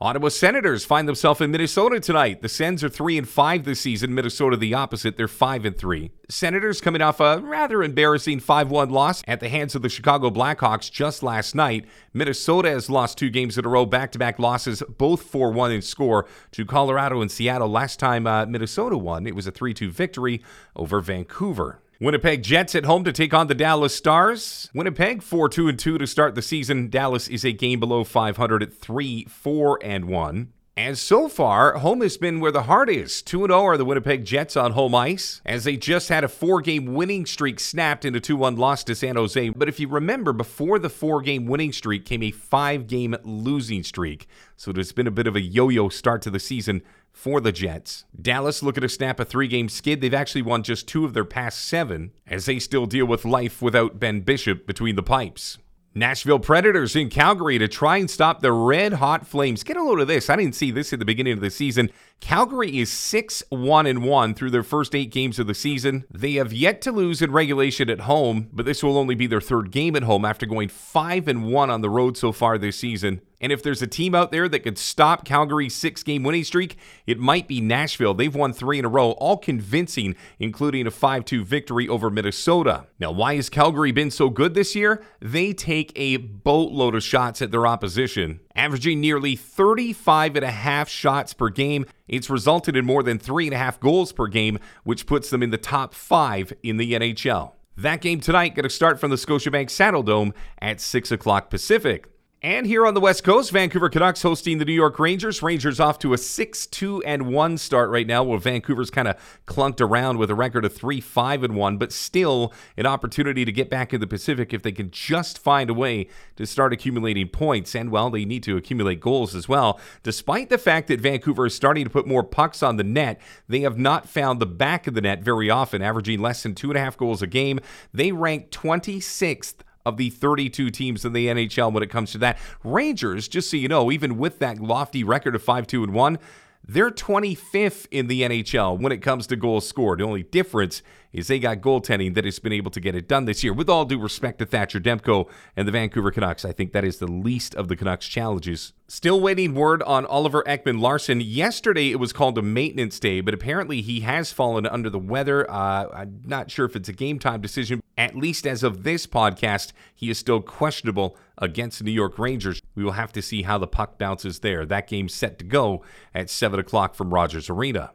Ottawa 0.01 0.27
Senators 0.27 0.83
find 0.83 1.07
themselves 1.07 1.39
in 1.39 1.51
Minnesota 1.51 2.01
tonight. 2.01 2.41
The 2.41 2.49
Sens 2.49 2.83
are 2.83 2.89
3 2.89 3.17
and 3.17 3.29
5 3.29 3.63
this 3.63 3.79
season, 3.79 4.13
Minnesota 4.13 4.57
the 4.57 4.73
opposite. 4.73 5.15
They're 5.15 5.29
5 5.29 5.63
and 5.63 5.77
3. 5.77 6.11
Senators 6.27 6.81
coming 6.81 7.01
off 7.01 7.21
a 7.21 7.39
rather 7.39 7.81
embarrassing 7.81 8.41
5-1 8.41 8.91
loss 8.91 9.23
at 9.25 9.39
the 9.39 9.47
hands 9.47 9.73
of 9.73 9.83
the 9.83 9.87
Chicago 9.87 10.29
Blackhawks 10.29 10.91
just 10.91 11.23
last 11.23 11.55
night. 11.55 11.85
Minnesota 12.13 12.69
has 12.71 12.89
lost 12.89 13.17
two 13.17 13.29
games 13.29 13.57
in 13.57 13.63
a 13.63 13.69
row, 13.69 13.85
back-to-back 13.85 14.37
losses, 14.37 14.83
both 14.97 15.31
4-1 15.31 15.75
in 15.75 15.81
score 15.81 16.27
to 16.51 16.65
Colorado 16.65 17.21
and 17.21 17.31
Seattle. 17.31 17.69
Last 17.69 17.97
time 17.97 18.27
uh, 18.27 18.45
Minnesota 18.45 18.97
won, 18.97 19.25
it 19.25 19.33
was 19.33 19.47
a 19.47 19.51
3-2 19.53 19.91
victory 19.91 20.43
over 20.75 20.99
Vancouver. 20.99 21.79
Winnipeg 21.99 22.43
Jets 22.43 22.75
at 22.75 22.85
home 22.85 23.05
to 23.05 23.13
take 23.13 23.33
on 23.33 23.47
the 23.47 23.55
Dallas 23.55 23.95
Stars. 23.95 24.69
Winnipeg 24.73 25.23
4 25.23 25.47
2 25.47 25.69
and 25.69 25.79
2 25.79 25.97
to 25.97 26.05
start 26.05 26.35
the 26.35 26.41
season. 26.41 26.89
Dallas 26.89 27.27
is 27.29 27.45
a 27.45 27.53
game 27.53 27.79
below 27.79 28.03
500 28.03 28.63
at 28.63 28.73
3 28.73 29.25
4 29.25 29.79
and 29.81 30.05
1. 30.05 30.53
And 30.77 30.97
so 30.97 31.29
far, 31.29 31.77
home 31.77 32.01
has 32.01 32.17
been 32.17 32.41
where 32.41 32.51
the 32.51 32.63
heart 32.63 32.89
is. 32.89 33.21
2 33.21 33.47
0 33.47 33.63
are 33.63 33.77
the 33.77 33.85
Winnipeg 33.85 34.25
Jets 34.25 34.57
on 34.57 34.73
home 34.73 34.93
ice, 34.93 35.41
as 35.45 35.63
they 35.63 35.77
just 35.77 36.09
had 36.09 36.25
a 36.25 36.27
four 36.27 36.59
game 36.59 36.93
winning 36.93 37.25
streak 37.25 37.61
snapped 37.61 38.03
in 38.03 38.13
a 38.13 38.19
2 38.19 38.35
1 38.35 38.57
loss 38.57 38.83
to 38.83 38.93
San 38.93 39.15
Jose. 39.15 39.49
But 39.51 39.69
if 39.69 39.79
you 39.79 39.87
remember, 39.87 40.33
before 40.33 40.77
the 40.77 40.89
four 40.89 41.21
game 41.21 41.45
winning 41.45 41.71
streak 41.71 42.03
came 42.03 42.21
a 42.23 42.31
five 42.31 42.87
game 42.87 43.15
losing 43.23 43.83
streak. 43.83 44.27
So 44.57 44.71
it 44.71 44.77
has 44.77 44.91
been 44.91 45.07
a 45.07 45.11
bit 45.11 45.27
of 45.27 45.37
a 45.37 45.41
yo 45.41 45.69
yo 45.69 45.87
start 45.87 46.21
to 46.23 46.29
the 46.29 46.41
season 46.41 46.81
for 47.13 47.39
the 47.39 47.53
Jets. 47.53 48.03
Dallas 48.21 48.61
looking 48.61 48.81
to 48.81 48.89
snap 48.89 49.21
a 49.21 49.23
three 49.23 49.47
game 49.47 49.69
skid. 49.69 50.01
They've 50.01 50.13
actually 50.13 50.41
won 50.41 50.61
just 50.61 50.89
two 50.89 51.05
of 51.05 51.13
their 51.13 51.23
past 51.23 51.63
seven, 51.63 52.11
as 52.27 52.47
they 52.47 52.59
still 52.59 52.85
deal 52.85 53.05
with 53.05 53.23
life 53.23 53.61
without 53.61 53.97
Ben 53.97 54.19
Bishop 54.19 54.67
between 54.67 54.97
the 54.97 55.03
pipes. 55.03 55.57
Nashville 55.97 56.39
Predators 56.39 56.93
in 56.93 57.09
Calgary 57.09 57.57
to 57.57 57.69
try 57.69 57.95
and 57.95 58.11
stop 58.11 58.41
the 58.41 58.51
red 58.51 58.93
hot 58.93 59.25
flames. 59.25 59.63
Get 59.63 59.77
a 59.77 59.81
load 59.81 60.01
of 60.01 60.09
this. 60.09 60.29
I 60.29 60.35
didn't 60.35 60.55
see 60.55 60.69
this 60.69 60.91
at 60.91 60.99
the 60.99 61.05
beginning 61.05 61.31
of 61.31 61.39
the 61.39 61.49
season. 61.49 61.89
Calgary 62.19 62.79
is 62.79 62.91
6 62.91 63.43
1 63.47 63.85
and 63.85 64.03
1 64.03 64.33
through 64.33 64.51
their 64.51 64.61
first 64.61 64.93
eight 64.93 65.09
games 65.09 65.39
of 65.39 65.47
the 65.47 65.53
season. 65.53 66.03
They 66.11 66.33
have 66.33 66.51
yet 66.51 66.81
to 66.81 66.91
lose 66.91 67.21
in 67.21 67.31
regulation 67.31 67.89
at 67.89 68.01
home, 68.01 68.49
but 68.51 68.65
this 68.65 68.83
will 68.83 68.97
only 68.97 69.15
be 69.15 69.25
their 69.25 69.39
third 69.39 69.71
game 69.71 69.95
at 69.95 70.03
home 70.03 70.25
after 70.25 70.45
going 70.45 70.67
5 70.67 71.29
and 71.29 71.45
1 71.45 71.69
on 71.69 71.79
the 71.79 71.89
road 71.89 72.17
so 72.17 72.33
far 72.33 72.57
this 72.57 72.77
season. 72.77 73.21
And 73.41 73.51
if 73.51 73.61
there's 73.61 73.81
a 73.81 73.87
team 73.87 74.15
out 74.15 74.31
there 74.31 74.47
that 74.49 74.59
could 74.59 74.77
stop 74.77 75.25
Calgary's 75.25 75.75
six 75.75 76.03
game 76.03 76.23
winning 76.23 76.43
streak, 76.43 76.77
it 77.05 77.19
might 77.19 77.47
be 77.47 77.61
Nashville. 77.61 78.13
They've 78.13 78.33
won 78.33 78.53
three 78.53 78.79
in 78.79 78.85
a 78.85 78.89
row, 78.89 79.11
all 79.11 79.37
convincing, 79.37 80.15
including 80.39 80.87
a 80.87 80.91
5 80.91 81.25
2 81.25 81.43
victory 81.43 81.87
over 81.87 82.09
Minnesota. 82.09 82.87
Now, 82.99 83.11
why 83.11 83.35
has 83.35 83.49
Calgary 83.49 83.91
been 83.91 84.11
so 84.11 84.29
good 84.29 84.53
this 84.53 84.75
year? 84.75 85.03
They 85.19 85.53
take 85.53 85.91
a 85.95 86.17
boatload 86.17 86.95
of 86.95 87.03
shots 87.03 87.41
at 87.41 87.51
their 87.51 87.67
opposition, 87.67 88.39
averaging 88.55 89.01
nearly 89.01 89.35
35 89.35 90.35
and 90.37 90.45
a 90.45 90.51
half 90.51 90.89
shots 90.89 91.33
per 91.33 91.49
game. 91.49 91.85
It's 92.07 92.29
resulted 92.29 92.75
in 92.75 92.85
more 92.85 93.03
than 93.03 93.19
three 93.19 93.47
and 93.47 93.53
a 93.53 93.57
half 93.57 93.79
goals 93.79 94.11
per 94.11 94.27
game, 94.27 94.59
which 94.83 95.05
puts 95.07 95.29
them 95.29 95.43
in 95.43 95.49
the 95.49 95.57
top 95.57 95.93
five 95.93 96.53
in 96.63 96.77
the 96.77 96.93
NHL. 96.93 97.53
That 97.77 97.99
game 97.99 98.21
tonight 98.21 98.55
going 98.55 98.63
to 98.63 98.69
start 98.69 99.01
from 99.01 99.11
the 99.11 99.17
Scotiabank 99.17 99.65
Saddledome 99.65 100.33
at 100.61 100.79
6 100.79 101.11
o'clock 101.11 101.49
Pacific. 101.49 102.07
And 102.45 102.67
here 102.67 102.85
on 102.85 102.93
the 102.93 102.99
West 102.99 103.23
Coast, 103.23 103.49
Vancouver 103.49 103.89
Canucks 103.89 104.21
hosting 104.21 104.59
the 104.59 104.65
New 104.65 104.71
York 104.71 104.99
Rangers. 104.99 105.41
Rangers 105.41 105.79
off 105.79 105.97
to 105.97 106.13
a 106.13 106.17
6 106.19 106.67
2 106.67 107.01
and 107.01 107.33
1 107.33 107.57
start 107.57 107.89
right 107.89 108.05
now, 108.05 108.23
while 108.23 108.37
Vancouver's 108.37 108.91
kind 108.91 109.07
of 109.07 109.15
clunked 109.47 109.81
around 109.81 110.19
with 110.19 110.29
a 110.29 110.35
record 110.35 110.63
of 110.63 110.71
3 110.71 111.01
5 111.01 111.41
and 111.41 111.55
1, 111.55 111.77
but 111.77 111.91
still 111.91 112.53
an 112.77 112.85
opportunity 112.85 113.45
to 113.45 113.51
get 113.51 113.67
back 113.67 113.95
in 113.95 113.99
the 113.99 114.05
Pacific 114.05 114.53
if 114.53 114.61
they 114.61 114.71
can 114.71 114.91
just 114.91 115.39
find 115.39 115.71
a 115.71 115.73
way 115.73 116.07
to 116.35 116.45
start 116.45 116.71
accumulating 116.71 117.29
points. 117.29 117.73
And, 117.73 117.89
well, 117.89 118.11
they 118.11 118.25
need 118.25 118.43
to 118.43 118.57
accumulate 118.57 118.99
goals 118.99 119.33
as 119.33 119.49
well. 119.49 119.79
Despite 120.03 120.49
the 120.49 120.59
fact 120.59 120.87
that 120.89 121.01
Vancouver 121.01 121.47
is 121.47 121.55
starting 121.55 121.85
to 121.85 121.89
put 121.89 122.05
more 122.05 122.23
pucks 122.23 122.61
on 122.61 122.77
the 122.77 122.83
net, 122.83 123.19
they 123.47 123.61
have 123.61 123.79
not 123.79 124.07
found 124.07 124.39
the 124.39 124.45
back 124.45 124.85
of 124.85 124.93
the 124.93 125.01
net 125.01 125.23
very 125.23 125.49
often, 125.49 125.81
averaging 125.81 126.21
less 126.21 126.43
than 126.43 126.53
two 126.53 126.69
and 126.69 126.77
a 126.77 126.81
half 126.81 126.95
goals 126.95 127.23
a 127.23 127.27
game. 127.27 127.59
They 127.91 128.11
rank 128.11 128.51
26th 128.51 129.63
of 129.85 129.97
the 129.97 130.09
32 130.09 130.69
teams 130.71 131.05
in 131.05 131.13
the 131.13 131.27
NHL 131.27 131.71
when 131.71 131.83
it 131.83 131.89
comes 131.89 132.11
to 132.13 132.17
that. 132.19 132.37
Rangers, 132.63 133.27
just 133.27 133.49
so 133.49 133.57
you 133.57 133.67
know, 133.67 133.91
even 133.91 134.17
with 134.17 134.39
that 134.39 134.59
lofty 134.59 135.03
record 135.03 135.35
of 135.35 135.43
5 135.43 135.67
2 135.67 135.83
and 135.83 135.93
1, 135.93 136.19
they're 136.67 136.91
25th 136.91 137.85
in 137.91 138.07
the 138.07 138.23
NHL 138.23 138.79
when 138.79 138.91
it 138.91 139.01
comes 139.01 139.27
to 139.27 139.35
goals 139.35 139.67
scored. 139.67 139.99
The 139.99 140.05
only 140.05 140.23
difference 140.23 140.81
is 141.15 141.27
they 141.27 141.39
got 141.39 141.61
goaltending 141.61 142.13
that 142.13 142.25
has 142.25 142.39
been 142.39 142.51
able 142.51 142.69
to 142.69 142.81
get 142.81 142.93
it 142.93 143.07
done 143.07 143.23
this 143.23 143.41
year. 143.41 143.53
With 143.53 143.69
all 143.69 143.85
due 143.85 143.97
respect 143.97 144.39
to 144.39 144.45
Thatcher 144.45 144.81
Demko 144.81 145.29
and 145.55 145.65
the 145.65 145.71
Vancouver 145.71 146.11
Canucks, 146.11 146.43
I 146.43 146.51
think 146.51 146.73
that 146.73 146.83
is 146.83 146.97
the 146.97 147.07
least 147.07 147.55
of 147.55 147.69
the 147.69 147.77
Canucks' 147.77 148.07
challenges. 148.07 148.73
Still 148.89 149.21
waiting 149.21 149.55
word 149.55 149.81
on 149.83 150.05
Oliver 150.05 150.43
Ekman 150.43 150.81
Larsson. 150.81 151.21
Yesterday 151.21 151.91
it 151.91 152.01
was 152.01 152.11
called 152.11 152.37
a 152.37 152.41
maintenance 152.41 152.99
day, 152.99 153.21
but 153.21 153.33
apparently 153.33 153.81
he 153.81 154.01
has 154.01 154.33
fallen 154.33 154.67
under 154.67 154.89
the 154.89 154.99
weather. 154.99 155.49
Uh, 155.49 155.87
I'm 155.93 156.21
not 156.25 156.51
sure 156.51 156.65
if 156.65 156.75
it's 156.75 156.89
a 156.89 156.93
game 156.93 157.17
time 157.17 157.39
decision. 157.39 157.81
At 157.97 158.17
least 158.17 158.45
as 158.45 158.61
of 158.61 158.83
this 158.83 159.07
podcast, 159.07 159.71
he 159.95 160.09
is 160.09 160.19
still 160.19 160.41
questionable 160.41 161.17
against 161.37 161.79
the 161.79 161.85
New 161.85 161.91
York 161.91 162.19
Rangers. 162.19 162.61
We 162.75 162.83
will 162.83 162.91
have 162.91 163.13
to 163.13 163.21
see 163.21 163.43
how 163.43 163.57
the 163.57 163.67
puck 163.67 163.97
bounces 163.97 164.39
there. 164.39 164.65
That 164.65 164.87
game's 164.87 165.13
set 165.13 165.39
to 165.39 165.45
go 165.45 165.81
at 166.13 166.29
7 166.29 166.59
o'clock 166.59 166.93
from 166.93 167.13
Rogers 167.13 167.49
Arena. 167.49 167.91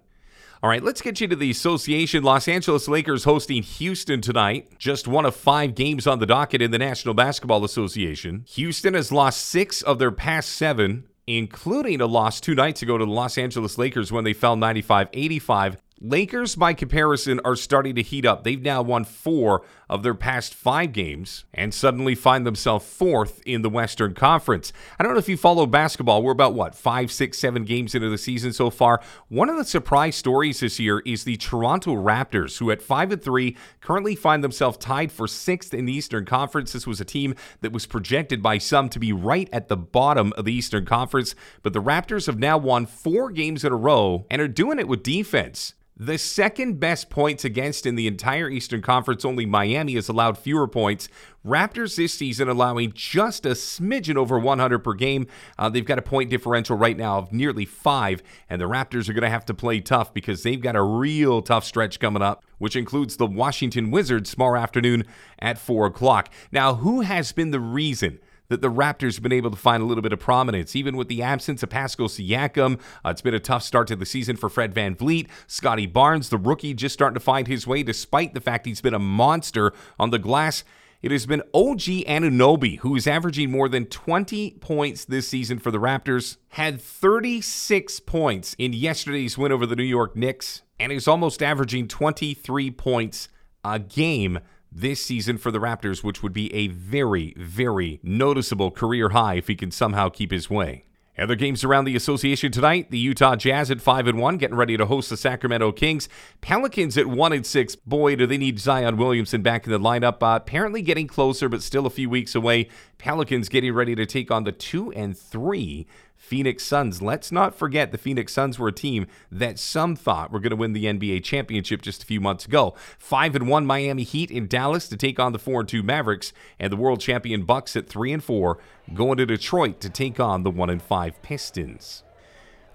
All 0.63 0.69
right, 0.69 0.83
let's 0.83 1.01
get 1.01 1.23
you 1.23 1.29
to 1.29 1.37
the 1.37 1.51
association. 1.51 2.23
Los 2.23 2.47
Angeles 2.47 2.87
Lakers 2.87 3.25
hosting 3.25 3.63
Houston 3.63 4.21
tonight. 4.21 4.79
Just 4.79 5.09
one 5.09 5.25
of 5.25 5.35
five 5.35 5.75
games 5.75 6.07
on 6.07 6.19
the 6.19 6.27
docket 6.27 6.61
in 6.61 6.71
the 6.71 6.77
National 6.77 7.15
Basketball 7.15 7.65
Association. 7.65 8.45
Houston 8.47 8.93
has 8.93 9.11
lost 9.11 9.47
six 9.47 9.81
of 9.81 9.99
their 9.99 10.11
past 10.11 10.51
seven, 10.51 11.05
including 11.27 12.03
a 12.03 12.07
loss 12.07 12.43
two 12.43 12.55
nights 12.55 12.83
ago 12.83 12.99
to 12.99 13.07
the 13.07 13.11
Los 13.11 13.39
Angeles 13.39 13.79
Lakers 13.79 14.13
when 14.13 14.25
they 14.25 14.35
fell 14.35 14.55
95 14.55 15.09
85. 15.15 15.79
Lakers, 16.03 16.57
by 16.57 16.73
comparison, 16.73 17.43
are 17.45 17.55
starting 17.55 17.95
to 17.95 18.03
heat 18.03 18.25
up. 18.25 18.43
They've 18.43 18.63
now 18.63 18.81
won 18.81 19.05
four 19.05 19.67
of 19.87 20.03
their 20.03 20.15
past 20.15 20.55
five 20.55 20.95
games 20.95 21.45
and 21.53 21.75
suddenly 21.75 22.15
find 22.15 22.47
themselves 22.47 22.87
fourth 22.87 23.43
in 23.45 23.61
the 23.61 23.69
Western 23.69 24.15
Conference. 24.15 24.73
I 24.99 25.03
don't 25.03 25.13
know 25.13 25.19
if 25.19 25.29
you 25.29 25.37
follow 25.37 25.67
basketball. 25.67 26.23
We're 26.23 26.33
about, 26.33 26.55
what, 26.55 26.75
five, 26.75 27.13
six, 27.13 27.39
seven 27.39 27.65
games 27.65 27.95
into 27.95 28.09
the 28.09 28.17
season 28.17 28.55
so 28.55 28.71
far. 28.71 29.03
One 29.29 29.51
of 29.51 29.59
the 29.59 29.65
surprise 29.65 30.17
stories 30.17 30.61
this 30.61 30.81
year 30.81 31.01
is 31.01 31.25
the 31.25 31.37
Toronto 31.37 31.95
Raptors, 31.97 32.57
who 32.57 32.71
at 32.71 32.81
five 32.81 33.13
and 33.13 33.23
three 33.23 33.59
currently 33.83 34.15
find 34.15 34.43
themselves 34.43 34.79
tied 34.79 35.13
for 35.13 35.29
sixth 35.29 35.75
in 35.75 35.85
the 35.85 35.93
Eastern 35.93 36.25
Conference. 36.25 36.73
This 36.73 36.87
was 36.87 37.03
a 37.03 37.05
team 37.05 37.35
that 37.61 37.73
was 37.73 37.85
projected 37.85 38.43
by 38.43 38.57
some 38.57 38.89
to 38.89 38.99
be 38.99 39.13
right 39.13 39.51
at 39.53 39.69
the 39.69 39.77
bottom 39.77 40.33
of 40.39 40.47
the 40.47 40.55
Eastern 40.55 40.87
Conference, 40.87 41.35
but 41.63 41.75
the 41.75 41.83
Raptors 41.83 42.25
have 42.25 42.39
now 42.39 42.57
won 42.57 42.87
four 42.87 43.31
games 43.31 43.65
in 43.65 43.73
a 43.73 43.77
row 43.77 44.25
and 44.31 44.41
are 44.41 44.49
doing 44.49 44.79
it 44.79 44.89
with 44.89 45.03
defense. 45.03 45.75
The 46.03 46.17
second 46.17 46.81
best 46.81 47.11
points 47.11 47.45
against 47.45 47.85
in 47.85 47.95
the 47.95 48.07
entire 48.07 48.49
Eastern 48.49 48.81
Conference, 48.81 49.23
only 49.23 49.45
Miami 49.45 49.97
has 49.97 50.09
allowed 50.09 50.39
fewer 50.39 50.67
points. 50.67 51.11
Raptors 51.45 51.95
this 51.95 52.15
season 52.15 52.49
allowing 52.49 52.93
just 52.95 53.45
a 53.45 53.51
smidgen 53.51 54.17
over 54.17 54.39
100 54.39 54.79
per 54.79 54.95
game. 54.95 55.27
Uh, 55.59 55.69
they've 55.69 55.85
got 55.85 55.99
a 55.99 56.03
point 56.03 56.31
differential 56.31 56.75
right 56.75 56.97
now 56.97 57.19
of 57.19 57.35
nearly 57.35 57.67
five, 57.67 58.23
and 58.49 58.59
the 58.59 58.65
Raptors 58.65 59.11
are 59.11 59.13
going 59.13 59.25
to 59.25 59.29
have 59.29 59.45
to 59.45 59.53
play 59.53 59.81
tough 59.81 60.15
because 60.15 60.43
they've 60.43 60.63
got 60.63 60.75
a 60.75 60.83
real 60.83 61.43
tough 61.43 61.67
stretch 61.67 62.01
coming 62.01 62.23
up, 62.23 62.47
which 62.57 62.77
includes 62.77 63.19
the 63.19 63.27
Washington 63.27 63.91
Wizards 63.91 64.33
tomorrow 64.33 64.59
afternoon 64.59 65.05
at 65.39 65.59
4 65.59 65.85
o'clock. 65.85 66.33
Now, 66.51 66.77
who 66.77 67.03
has 67.03 67.33
been 67.33 67.51
the 67.51 67.61
reason? 67.61 68.21
That 68.51 68.61
the 68.61 68.71
Raptors 68.71 69.15
have 69.15 69.23
been 69.23 69.33
able 69.33 69.51
to 69.51 69.57
find 69.57 69.83
a 69.83 69.87
little 69.87 70.03
bit 70.03 70.13
of 70.13 70.21
prominence, 70.21 70.77
even 70.77 70.97
with 70.97 71.09
the 71.09 71.23
absence 71.23 71.63
of 71.63 71.71
Pascal 71.71 72.09
Siakam. 72.09 72.79
Uh, 73.05 73.09
it's 73.09 73.23
been 73.23 73.33
a 73.33 73.41
tough 73.41 73.63
start 73.63 73.89
to 73.89 73.97
the 73.97 74.05
season 74.05 74.37
for 74.37 74.51
Fred 74.51 74.75
Van 74.75 74.91
VanVleet. 74.91 75.29
Scottie 75.47 75.87
Barnes, 75.87 76.29
the 76.29 76.39
rookie, 76.39 76.75
just 76.75 76.93
starting 76.93 77.15
to 77.15 77.21
find 77.21 77.47
his 77.47 77.67
way 77.67 77.83
despite 77.83 78.35
the 78.35 78.41
fact 78.41 78.67
he's 78.67 78.81
been 78.81 78.95
a 78.95 78.99
monster 78.99 79.73
on 79.99 80.11
the 80.11 80.19
glass. 80.19 80.65
It 81.03 81.13
has 81.13 81.25
been 81.25 81.43
OG 81.55 82.05
Anunoby, 82.07 82.79
who 82.81 82.95
is 82.95 83.07
averaging 83.07 83.51
more 83.51 83.71
than 83.71 83.87
20 83.87 84.59
points 84.61 85.07
this 85.07 85.27
season 85.27 85.59
for 85.59 85.71
the 85.71 85.79
Raptors, 85.79 86.37
had 86.51 86.81
36 86.81 88.01
points 88.01 88.55
in 88.59 88.75
yesterday's 88.75 89.39
win 89.39 89.51
over 89.51 89.65
the 89.65 89.77
New 89.77 89.83
York 89.83 90.15
Knicks, 90.15 90.63
and 90.79 90.93
is 90.93 91.09
almost 91.09 91.43
averaging 91.43 91.89
23 91.89 92.71
points 92.73 93.29
a 93.65 93.79
game 93.79 94.41
this 94.73 95.03
season 95.03 95.39
for 95.39 95.51
the 95.51 95.59
Raptors, 95.59 96.03
which 96.05 96.23
would 96.23 96.33
be 96.33 96.53
a 96.55 96.69
very, 96.69 97.35
very 97.37 98.01
noticeable 98.03 98.71
career 98.71 99.11
high 99.11 99.35
if 99.35 99.49
he 99.49 99.55
can 99.55 99.71
somehow 99.71 100.09
keep 100.09 100.31
his 100.31 100.49
way. 100.49 100.85
Other 101.19 101.35
games 101.35 101.65
around 101.65 101.85
the 101.85 101.97
association 101.97 102.51
tonight: 102.51 102.91
the 102.91 102.99
Utah 102.99 103.37
Jazz 103.37 103.71
at 103.71 103.83
five 103.83 104.07
and 104.07 104.19
one, 104.19 104.39
getting 104.39 104.57
ready 104.57 104.79
to 104.79 104.87
host 104.87 105.11
the 105.11 105.19
Sacramento 105.19 105.73
Kings. 105.73 106.09
Pelicans 106.41 106.97
at 106.97 107.07
one 107.07 107.35
and 107.35 107.45
six. 107.45 107.77
Boy, 107.77 108.17
do 108.17 108.27
they 108.27 108.39
need 108.39 108.59
Zion 108.59 108.97
Williamson 108.97 109.43
back 109.43 109.67
in 109.67 109.73
the 109.73 109.79
lineup. 109.79 110.23
Uh, 110.23 110.37
apparently 110.37 110.81
getting 110.81 111.07
closer, 111.07 111.51
but 111.51 111.63
still 111.63 111.85
a 111.85 111.91
few 111.91 112.09
weeks 112.09 112.35
away. 112.35 112.69
Pelicans 112.97 113.51
getting 113.51 113.75
ready 113.75 113.95
to 113.95 114.07
take 114.07 114.31
on 114.31 114.45
the 114.45 114.53
two 114.53 114.93
and 114.93 115.19
three 115.19 115.87
Phoenix 116.21 116.63
Suns. 116.63 117.01
Let's 117.01 117.33
not 117.33 117.55
forget 117.55 117.91
the 117.91 117.99
Phoenix 117.99 118.35
Suns 118.35 118.59
were 118.59 118.69
a 118.69 118.73
team 118.73 119.07
that 119.33 119.59
some 119.59 119.97
thought 119.97 120.31
were 120.31 120.39
going 120.39 120.51
to 120.51 120.57
win 120.57 120.75
the 120.75 120.85
NBA 120.85 121.25
championship 121.25 121.81
just 121.81 122.03
a 122.03 122.07
few 122.07 122.21
months 122.21 122.45
ago. 122.45 122.75
5 122.99 123.37
and 123.37 123.49
1 123.49 123.67
Miami 123.67 124.03
Heat 124.03 124.31
in 124.31 124.47
Dallas 124.47 124.87
to 124.89 124.97
take 124.99 125.19
on 125.19 125.33
the 125.33 125.39
4 125.39 125.61
and 125.61 125.69
2 125.69 125.83
Mavericks 125.83 126.33
and 126.61 126.71
the 126.71 126.77
world 126.77 127.01
champion 127.01 127.45
Bucks 127.45 127.75
at 127.75 127.89
3 127.89 128.13
and 128.13 128.23
4 128.23 128.59
going 128.95 129.17
to 129.17 129.27
Detroit 129.27 129.81
to 129.81 129.89
take 129.89 130.21
on 130.21 130.43
the 130.43 130.51
1 130.51 130.71
and 130.71 130.83
5 130.83 131.23
Pistons. 131.23 132.05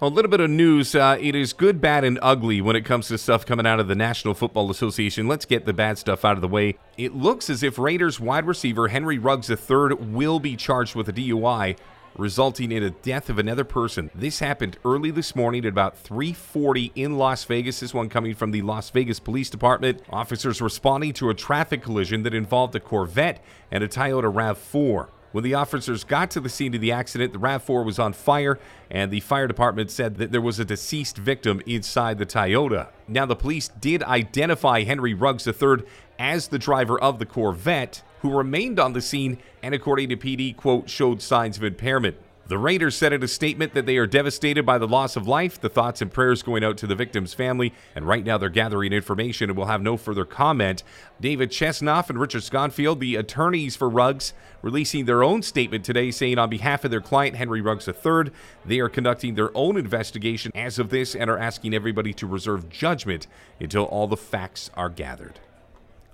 A 0.02 0.10
little 0.10 0.30
bit 0.30 0.42
of 0.42 0.50
news. 0.50 0.94
Uh, 0.94 1.18
it 1.22 1.36
is 1.36 1.54
good, 1.54 1.80
bad, 1.80 2.04
and 2.04 2.20
ugly 2.22 2.60
when 2.60 2.76
it 2.76 2.84
comes 2.84 3.08
to 3.08 3.18
stuff 3.18 3.46
coming 3.46 3.66
out 3.66 3.80
of 3.80 3.88
the 3.88 3.96
National 3.96 4.34
Football 4.34 4.70
Association. 4.70 5.28
Let's 5.28 5.46
get 5.46 5.66
the 5.66 5.72
bad 5.72 5.98
stuff 5.98 6.26
out 6.26 6.36
of 6.36 6.42
the 6.42 6.50
way. 6.50 6.78
It 6.98 7.16
looks 7.16 7.50
as 7.50 7.64
if 7.64 7.80
Raiders 7.80 8.20
wide 8.20 8.46
receiver 8.46 8.90
Henry 8.90 9.18
Ruggs 9.18 9.50
III 9.50 9.96
will 10.00 10.42
be 10.42 10.58
charged 10.58 10.96
with 10.96 11.08
a 11.08 11.14
DUI 11.14 11.78
resulting 12.18 12.72
in 12.72 12.84
a 12.84 12.90
death 12.90 13.30
of 13.30 13.38
another 13.38 13.64
person. 13.64 14.10
This 14.16 14.40
happened 14.40 14.78
early 14.86 15.12
this 15.12 15.36
morning 15.36 15.66
at 15.66 15.70
about 15.70 15.98
3:40 15.98 16.92
in 16.96 17.18
Las 17.18 17.44
Vegas. 17.44 17.80
This 17.80 17.94
one 17.94 18.10
coming 18.10 18.34
from 18.34 18.52
the 18.52 18.62
Las 18.62 18.90
Vegas 18.90 19.20
Police 19.20 19.50
Department. 19.50 20.02
Officers 20.10 20.62
responding 20.62 21.14
to 21.14 21.30
a 21.30 21.34
traffic 21.34 21.82
collision 21.82 22.24
that 22.24 22.34
involved 22.34 22.76
a 22.76 22.80
Corvette 22.80 23.44
and 23.72 23.84
a 23.84 23.88
Toyota 23.88 24.32
RAV4. 24.32 25.10
When 25.32 25.44
the 25.44 25.56
officers 25.56 26.06
got 26.06 26.32
to 26.32 26.40
the 26.40 26.48
scene 26.48 26.74
of 26.76 26.80
the 26.80 26.94
accident, 26.94 27.34
the 27.34 27.40
RAV4 27.40 27.84
was 27.84 28.00
on 28.00 28.14
fire, 28.14 28.58
and 28.90 29.12
the 29.12 29.20
fire 29.20 29.48
department 29.48 29.92
said 29.92 30.16
that 30.16 30.32
there 30.32 30.40
was 30.40 30.60
a 30.60 30.66
deceased 30.66 31.18
victim 31.18 31.62
inside 31.66 32.20
the 32.20 32.26
Toyota. 32.26 32.88
Now, 33.06 33.26
the 33.26 33.36
police 33.36 33.68
did 33.68 34.02
identify 34.04 34.84
Henry 34.84 35.14
Ruggs 35.14 35.46
III 35.46 35.84
as 36.18 36.48
the 36.48 36.58
driver 36.58 36.98
of 36.98 37.20
the 37.20 37.26
Corvette, 37.26 38.02
who 38.26 38.36
remained 38.36 38.80
on 38.80 38.94
the 38.94 39.02
scene 39.02 39.38
and, 39.62 39.76
according 39.76 40.10
to 40.10 40.18
PD, 40.18 40.56
quote, 40.58 40.90
showed 40.90 41.22
signs 41.22 41.58
of 41.58 41.64
impairment. 41.64 42.18
The 42.48 42.58
Raiders 42.58 42.96
said 42.96 43.14
in 43.14 43.22
a 43.22 43.28
statement 43.28 43.76
that 43.76 43.86
they 43.86 43.98
are 43.98 44.08
devastated 44.08 44.66
by 44.66 44.80
the 44.80 44.88
loss 44.88 45.16
of 45.16 45.28
life, 45.28 45.62
the 45.62 45.70
thoughts 45.70 46.02
and 46.02 46.12
prayers 46.12 46.42
going 46.42 46.64
out 46.64 46.78
to 46.78 46.88
the 46.88 46.96
victim's 46.96 47.36
family, 47.36 47.72
and 47.96 48.08
right 48.08 48.24
now 48.24 48.40
they're 48.40 48.50
gathering 48.50 48.94
information 48.94 49.50
and 49.52 49.58
will 49.58 49.68
have 49.68 49.82
no 49.84 49.96
further 49.96 50.26
comment. 50.26 50.82
David 51.22 51.52
Chesnoff 51.52 52.10
and 52.10 52.20
Richard 52.20 52.42
Schonfeld, 52.42 53.00
the 53.00 53.16
attorneys 53.16 53.76
for 53.76 53.90
Ruggs, 53.90 54.34
releasing 54.64 55.06
their 55.06 55.24
own 55.24 55.44
statement 55.44 55.86
today 55.86 56.10
saying 56.10 56.40
on 56.40 56.50
behalf 56.50 56.84
of 56.84 56.90
their 56.90 57.02
client, 57.02 57.36
Henry 57.36 57.62
Ruggs 57.62 57.88
III, 57.88 58.32
they 58.66 58.80
are 58.80 58.90
conducting 58.90 59.36
their 59.36 59.56
own 59.56 59.78
investigation 59.78 60.52
as 60.56 60.80
of 60.80 60.90
this 60.90 61.16
and 61.16 61.30
are 61.30 61.38
asking 61.38 61.76
everybody 61.76 62.14
to 62.14 62.26
reserve 62.26 62.70
judgment 62.70 63.28
until 63.60 63.84
all 63.84 64.08
the 64.08 64.18
facts 64.18 64.72
are 64.74 64.90
gathered. 64.90 65.40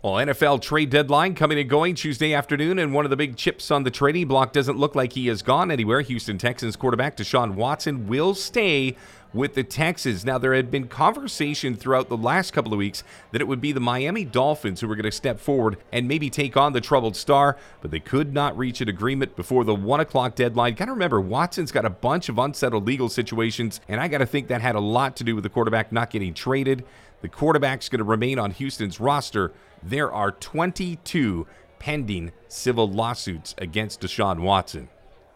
Well, 0.04 0.14
NFL 0.14 0.64
trade 0.64 0.90
deadline 0.90 1.36
coming 1.36 1.60
and 1.60 1.70
going 1.70 1.94
Tuesday 1.94 2.34
afternoon, 2.34 2.80
and 2.80 2.92
one 2.92 3.06
of 3.06 3.12
the 3.12 3.16
big 3.16 3.38
chips 3.38 3.70
on 3.70 3.84
the 3.84 3.92
trading 3.92 4.28
block 4.28 4.52
doesn't 4.52 4.80
look 4.80 4.96
like 4.96 5.14
he 5.14 5.28
has 5.28 5.44
gone 5.44 5.70
anywhere. 5.70 6.02
Houston 6.02 6.40
Texans 6.40 6.76
quarterback 6.76 7.16
Deshaun 7.16 7.54
Watson 7.54 8.08
will 8.08 8.34
stay 8.34 8.98
with 9.34 9.54
the 9.54 9.64
Texans. 9.64 10.26
Now, 10.26 10.38
there 10.38 10.54
had 10.54 10.70
been 10.70 10.88
conversation 10.88 11.76
throughout 11.76 12.10
the 12.10 12.18
last 12.18 12.52
couple 12.52 12.74
of 12.74 12.78
weeks 12.78 13.04
that 13.32 13.42
it 13.42 13.48
would 13.48 13.62
be 13.62 13.72
the 13.72 13.80
Miami 13.80 14.26
Dolphins 14.26 14.82
who 14.82 14.88
were 14.88 14.96
going 14.96 15.04
to 15.04 15.12
step 15.12 15.40
forward 15.40 15.78
and 15.92 16.08
maybe 16.08 16.30
take 16.30 16.58
on 16.58 16.74
the 16.74 16.82
troubled 16.82 17.16
star, 17.16 17.58
but 17.82 17.92
they 17.92 18.00
could 18.00 18.34
not 18.34 18.58
reach 18.58 18.82
an 18.82 18.90
agreement 18.90 19.36
before 19.36 19.64
the 19.64 19.76
one 19.76 20.00
o'clock 20.00 20.36
deadline. 20.36 20.76
Got 20.76 20.86
to 20.86 20.92
remember, 20.92 21.22
Watson's 21.22 21.72
got 21.72 21.86
a 21.86 21.90
bunch 21.90 22.30
of 22.30 22.38
unsettled 22.38 22.86
legal 22.86 23.10
situations, 23.10 23.80
and 23.88 24.02
I 24.02 24.08
got 24.08 24.20
to 24.20 24.26
think 24.26 24.48
that 24.48 24.62
had 24.62 24.76
a 24.76 24.80
lot 24.80 25.16
to 25.18 25.24
do 25.24 25.36
with 25.36 25.44
the 25.44 25.50
quarterback 25.50 25.92
not 25.92 26.10
getting 26.10 26.34
traded. 26.34 26.84
The 27.22 27.30
quarterback's 27.30 27.88
going 27.88 28.00
to 28.00 28.04
remain 28.06 28.40
on 28.40 28.52
Houston's 28.52 29.00
roster 29.00 29.54
there 29.84 30.12
are 30.12 30.32
22 30.32 31.48
pending 31.80 32.32
civil 32.48 32.90
lawsuits 32.90 33.56
against 33.58 34.02
Deshaun 34.02 34.42
Watson. 34.42 34.90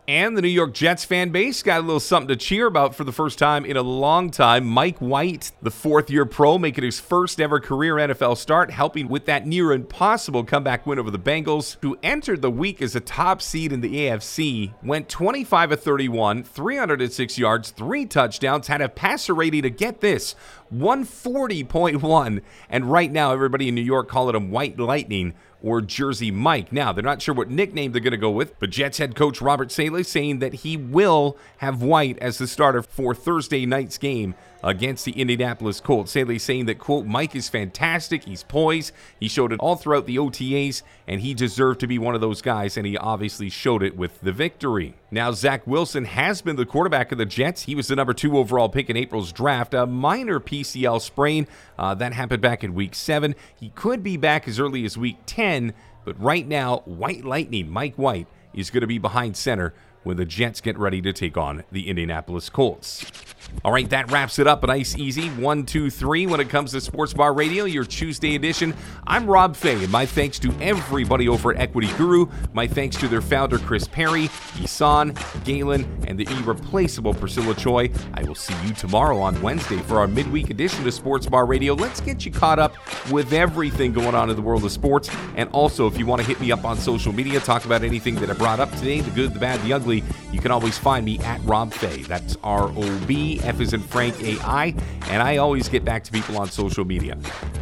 And 0.07 0.37
the 0.37 0.41
New 0.43 0.49
York 0.49 0.71
Jets 0.75 1.03
fan 1.03 1.31
base 1.31 1.63
got 1.63 1.79
a 1.79 1.81
little 1.81 1.99
something 1.99 2.27
to 2.27 2.35
cheer 2.35 2.67
about 2.67 2.93
for 2.93 3.03
the 3.03 3.11
first 3.11 3.39
time 3.39 3.65
in 3.65 3.75
a 3.75 3.81
long 3.81 4.29
time. 4.29 4.63
Mike 4.63 4.99
White, 4.99 5.51
the 5.63 5.71
fourth 5.71 6.11
year 6.11 6.27
pro, 6.27 6.59
making 6.59 6.83
his 6.83 6.99
first 6.99 7.41
ever 7.41 7.59
career 7.59 7.95
NFL 7.95 8.37
start, 8.37 8.69
helping 8.69 9.07
with 9.07 9.25
that 9.25 9.47
near 9.47 9.71
impossible 9.71 10.43
comeback 10.43 10.85
win 10.85 10.99
over 10.99 11.09
the 11.09 11.17
Bengals, 11.17 11.77
who 11.81 11.97
entered 12.03 12.43
the 12.43 12.51
week 12.51 12.83
as 12.83 12.95
a 12.95 12.99
top 12.99 13.41
seed 13.41 13.71
in 13.71 13.81
the 13.81 13.95
AFC, 13.95 14.75
went 14.83 15.09
25 15.09 15.71
of 15.71 15.81
31, 15.81 16.43
306 16.43 17.39
yards, 17.39 17.71
three 17.71 18.05
touchdowns, 18.05 18.67
had 18.67 18.81
a 18.81 18.89
passer 18.89 19.33
rating 19.33 19.63
to 19.63 19.71
get 19.71 20.01
this 20.01 20.35
140.1. 20.71 22.41
And 22.69 22.91
right 22.91 23.11
now, 23.11 23.31
everybody 23.31 23.69
in 23.69 23.75
New 23.75 23.81
York 23.81 24.07
calling 24.07 24.35
him 24.35 24.51
White 24.51 24.77
Lightning 24.77 25.33
or 25.61 25.81
Jersey 25.81 26.31
Mike. 26.31 26.71
Now, 26.71 26.91
they're 26.91 27.03
not 27.03 27.21
sure 27.21 27.33
what 27.33 27.49
nickname 27.49 27.91
they're 27.91 28.01
going 28.01 28.11
to 28.11 28.17
go 28.17 28.31
with, 28.31 28.59
but 28.59 28.69
Jets 28.69 28.97
head 28.97 29.15
coach 29.15 29.41
Robert 29.41 29.71
Saleh 29.71 30.05
saying 30.05 30.39
that 30.39 30.53
he 30.53 30.77
will 30.77 31.37
have 31.57 31.81
White 31.81 32.17
as 32.19 32.37
the 32.37 32.47
starter 32.47 32.81
for 32.81 33.15
Thursday 33.15 33.65
night's 33.65 33.97
game 33.97 34.35
against 34.65 35.05
the 35.05 35.11
Indianapolis 35.11 35.79
Colts. 35.79 36.11
Saleh 36.11 36.41
saying 36.41 36.65
that, 36.65 36.79
quote, 36.79 37.05
Mike 37.05 37.35
is 37.35 37.47
fantastic. 37.47 38.23
He's 38.23 38.43
poised. 38.43 38.91
He 39.19 39.27
showed 39.27 39.53
it 39.53 39.59
all 39.59 39.75
throughout 39.75 40.07
the 40.07 40.17
OTAs, 40.17 40.81
and 41.07 41.21
he 41.21 41.35
deserved 41.35 41.79
to 41.81 41.87
be 41.87 41.99
one 41.99 42.15
of 42.15 42.21
those 42.21 42.41
guys, 42.41 42.75
and 42.75 42.85
he 42.85 42.97
obviously 42.97 43.49
showed 43.49 43.83
it 43.83 43.95
with 43.95 44.19
the 44.21 44.31
victory. 44.31 44.95
Now, 45.11 45.31
Zach 45.31 45.67
Wilson 45.67 46.05
has 46.05 46.41
been 46.41 46.55
the 46.55 46.65
quarterback 46.65 47.11
of 47.11 47.19
the 47.19 47.27
Jets. 47.27 47.63
He 47.63 47.75
was 47.75 47.87
the 47.87 47.95
number 47.95 48.13
two 48.13 48.37
overall 48.37 48.67
pick 48.67 48.89
in 48.89 48.97
April's 48.97 49.31
draft. 49.31 49.75
A 49.75 49.85
minor 49.85 50.39
PCL 50.39 50.99
sprain. 50.99 51.47
Uh, 51.77 51.93
that 51.93 52.13
happened 52.13 52.41
back 52.41 52.63
in 52.63 52.73
week 52.73 52.95
seven. 52.95 53.35
He 53.55 53.69
could 53.69 54.01
be 54.01 54.17
back 54.17 54.47
as 54.47 54.59
early 54.59 54.83
as 54.83 54.97
week 54.97 55.17
10, 55.27 55.73
but 56.03 56.19
right 56.19 56.47
now, 56.47 56.79
White 56.85 57.23
Lightning, 57.23 57.69
Mike 57.69 57.95
White, 57.95 58.27
is 58.53 58.71
going 58.71 58.81
to 58.81 58.87
be 58.87 58.97
behind 58.97 59.37
center 59.37 59.75
when 60.03 60.17
the 60.17 60.25
Jets 60.25 60.61
get 60.61 60.77
ready 60.77 61.01
to 61.01 61.13
take 61.13 61.37
on 61.37 61.63
the 61.71 61.87
Indianapolis 61.87 62.49
Colts. 62.49 63.05
All 63.63 63.71
right, 63.71 63.89
that 63.89 64.11
wraps 64.11 64.37
it 64.39 64.47
up. 64.47 64.63
A 64.63 64.67
nice, 64.67 64.95
easy 64.97 65.29
one, 65.29 65.65
two, 65.65 65.89
three 65.89 66.27
when 66.27 66.39
it 66.39 66.49
comes 66.49 66.71
to 66.71 66.81
Sports 66.81 67.13
Bar 67.13 67.33
Radio, 67.33 67.65
your 67.65 67.83
Tuesday 67.83 68.35
edition. 68.35 68.75
I'm 69.07 69.25
Rob 69.25 69.55
Fai, 69.55 69.69
and 69.69 69.91
my 69.91 70.05
thanks 70.05 70.37
to 70.39 70.53
everybody 70.61 71.27
over 71.27 71.51
at 71.51 71.59
Equity 71.59 71.87
Guru. 71.97 72.27
My 72.53 72.67
thanks 72.67 72.95
to 72.97 73.07
their 73.07 73.21
founder, 73.21 73.57
Chris 73.57 73.87
Parry, 73.87 74.29
Isan, 74.61 75.15
Galen, 75.43 75.85
and 76.07 76.19
the 76.19 76.27
irreplaceable 76.37 77.13
Priscilla 77.13 77.55
Choi. 77.55 77.89
I 78.13 78.23
will 78.23 78.35
see 78.35 78.55
you 78.65 78.73
tomorrow 78.73 79.19
on 79.19 79.41
Wednesday 79.41 79.77
for 79.77 79.99
our 79.99 80.07
midweek 80.07 80.49
edition 80.49 80.85
of 80.85 80.93
Sports 80.93 81.25
Bar 81.25 81.45
Radio. 81.45 81.73
Let's 81.73 82.01
get 82.01 82.25
you 82.25 82.31
caught 82.31 82.59
up 82.59 82.75
with 83.11 83.33
everything 83.33 83.93
going 83.93 84.15
on 84.15 84.29
in 84.29 84.35
the 84.35 84.41
world 84.41 84.65
of 84.65 84.71
sports. 84.71 85.09
And 85.35 85.49
also, 85.51 85.87
if 85.87 85.97
you 85.97 86.05
want 86.05 86.21
to 86.21 86.27
hit 86.27 86.39
me 86.39 86.51
up 86.51 86.65
on 86.65 86.77
social 86.77 87.13
media, 87.13 87.39
talk 87.39 87.65
about 87.65 87.83
anything 87.83 88.15
that 88.15 88.29
I 88.29 88.33
brought 88.33 88.59
up 88.59 88.71
today 88.73 89.01
the 89.01 89.11
good, 89.11 89.33
the 89.33 89.39
bad, 89.39 89.61
the 89.61 89.73
ugly 89.73 90.03
you 90.31 90.39
can 90.39 90.51
always 90.51 90.77
find 90.77 91.05
me 91.05 91.19
at 91.19 91.41
Rob 91.43 91.73
Fai. 91.73 92.03
That's 92.03 92.37
R 92.43 92.71
O 92.75 93.05
B 93.07 93.34
F 93.41 93.59
is 93.59 93.73
in 93.73 93.81
Frank 93.81 94.21
A 94.23 94.39
I, 94.41 94.75
and 95.07 95.21
I 95.21 95.37
always 95.37 95.69
get 95.69 95.85
back 95.85 96.03
to 96.05 96.11
people 96.11 96.37
on 96.37 96.49
social 96.49 96.85
media. 96.85 97.17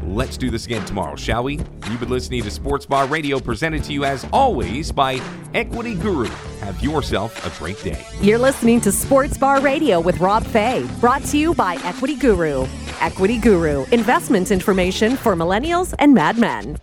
Let's 0.05 0.37
do 0.37 0.49
this 0.49 0.65
again 0.65 0.85
tomorrow, 0.85 1.15
shall 1.15 1.43
we? 1.43 1.59
You've 1.89 1.99
been 1.99 2.09
listening 2.09 2.43
to 2.43 2.51
Sports 2.51 2.85
Bar 2.85 3.07
Radio, 3.07 3.39
presented 3.39 3.83
to 3.85 3.93
you 3.93 4.05
as 4.05 4.25
always 4.31 4.91
by 4.91 5.21
Equity 5.53 5.95
Guru. 5.95 6.29
Have 6.59 6.81
yourself 6.81 7.45
a 7.45 7.59
great 7.59 7.81
day. 7.83 8.05
You're 8.21 8.39
listening 8.39 8.81
to 8.81 8.91
Sports 8.91 9.37
Bar 9.37 9.61
Radio 9.61 9.99
with 9.99 10.19
Rob 10.19 10.43
Fai, 10.45 10.83
brought 10.99 11.23
to 11.25 11.37
you 11.37 11.53
by 11.53 11.75
Equity 11.83 12.15
Guru. 12.15 12.65
Equity 13.01 13.37
Guru, 13.37 13.85
investment 13.91 14.51
information 14.51 15.17
for 15.17 15.35
millennials 15.35 15.93
and 15.99 16.13
madmen. 16.13 16.77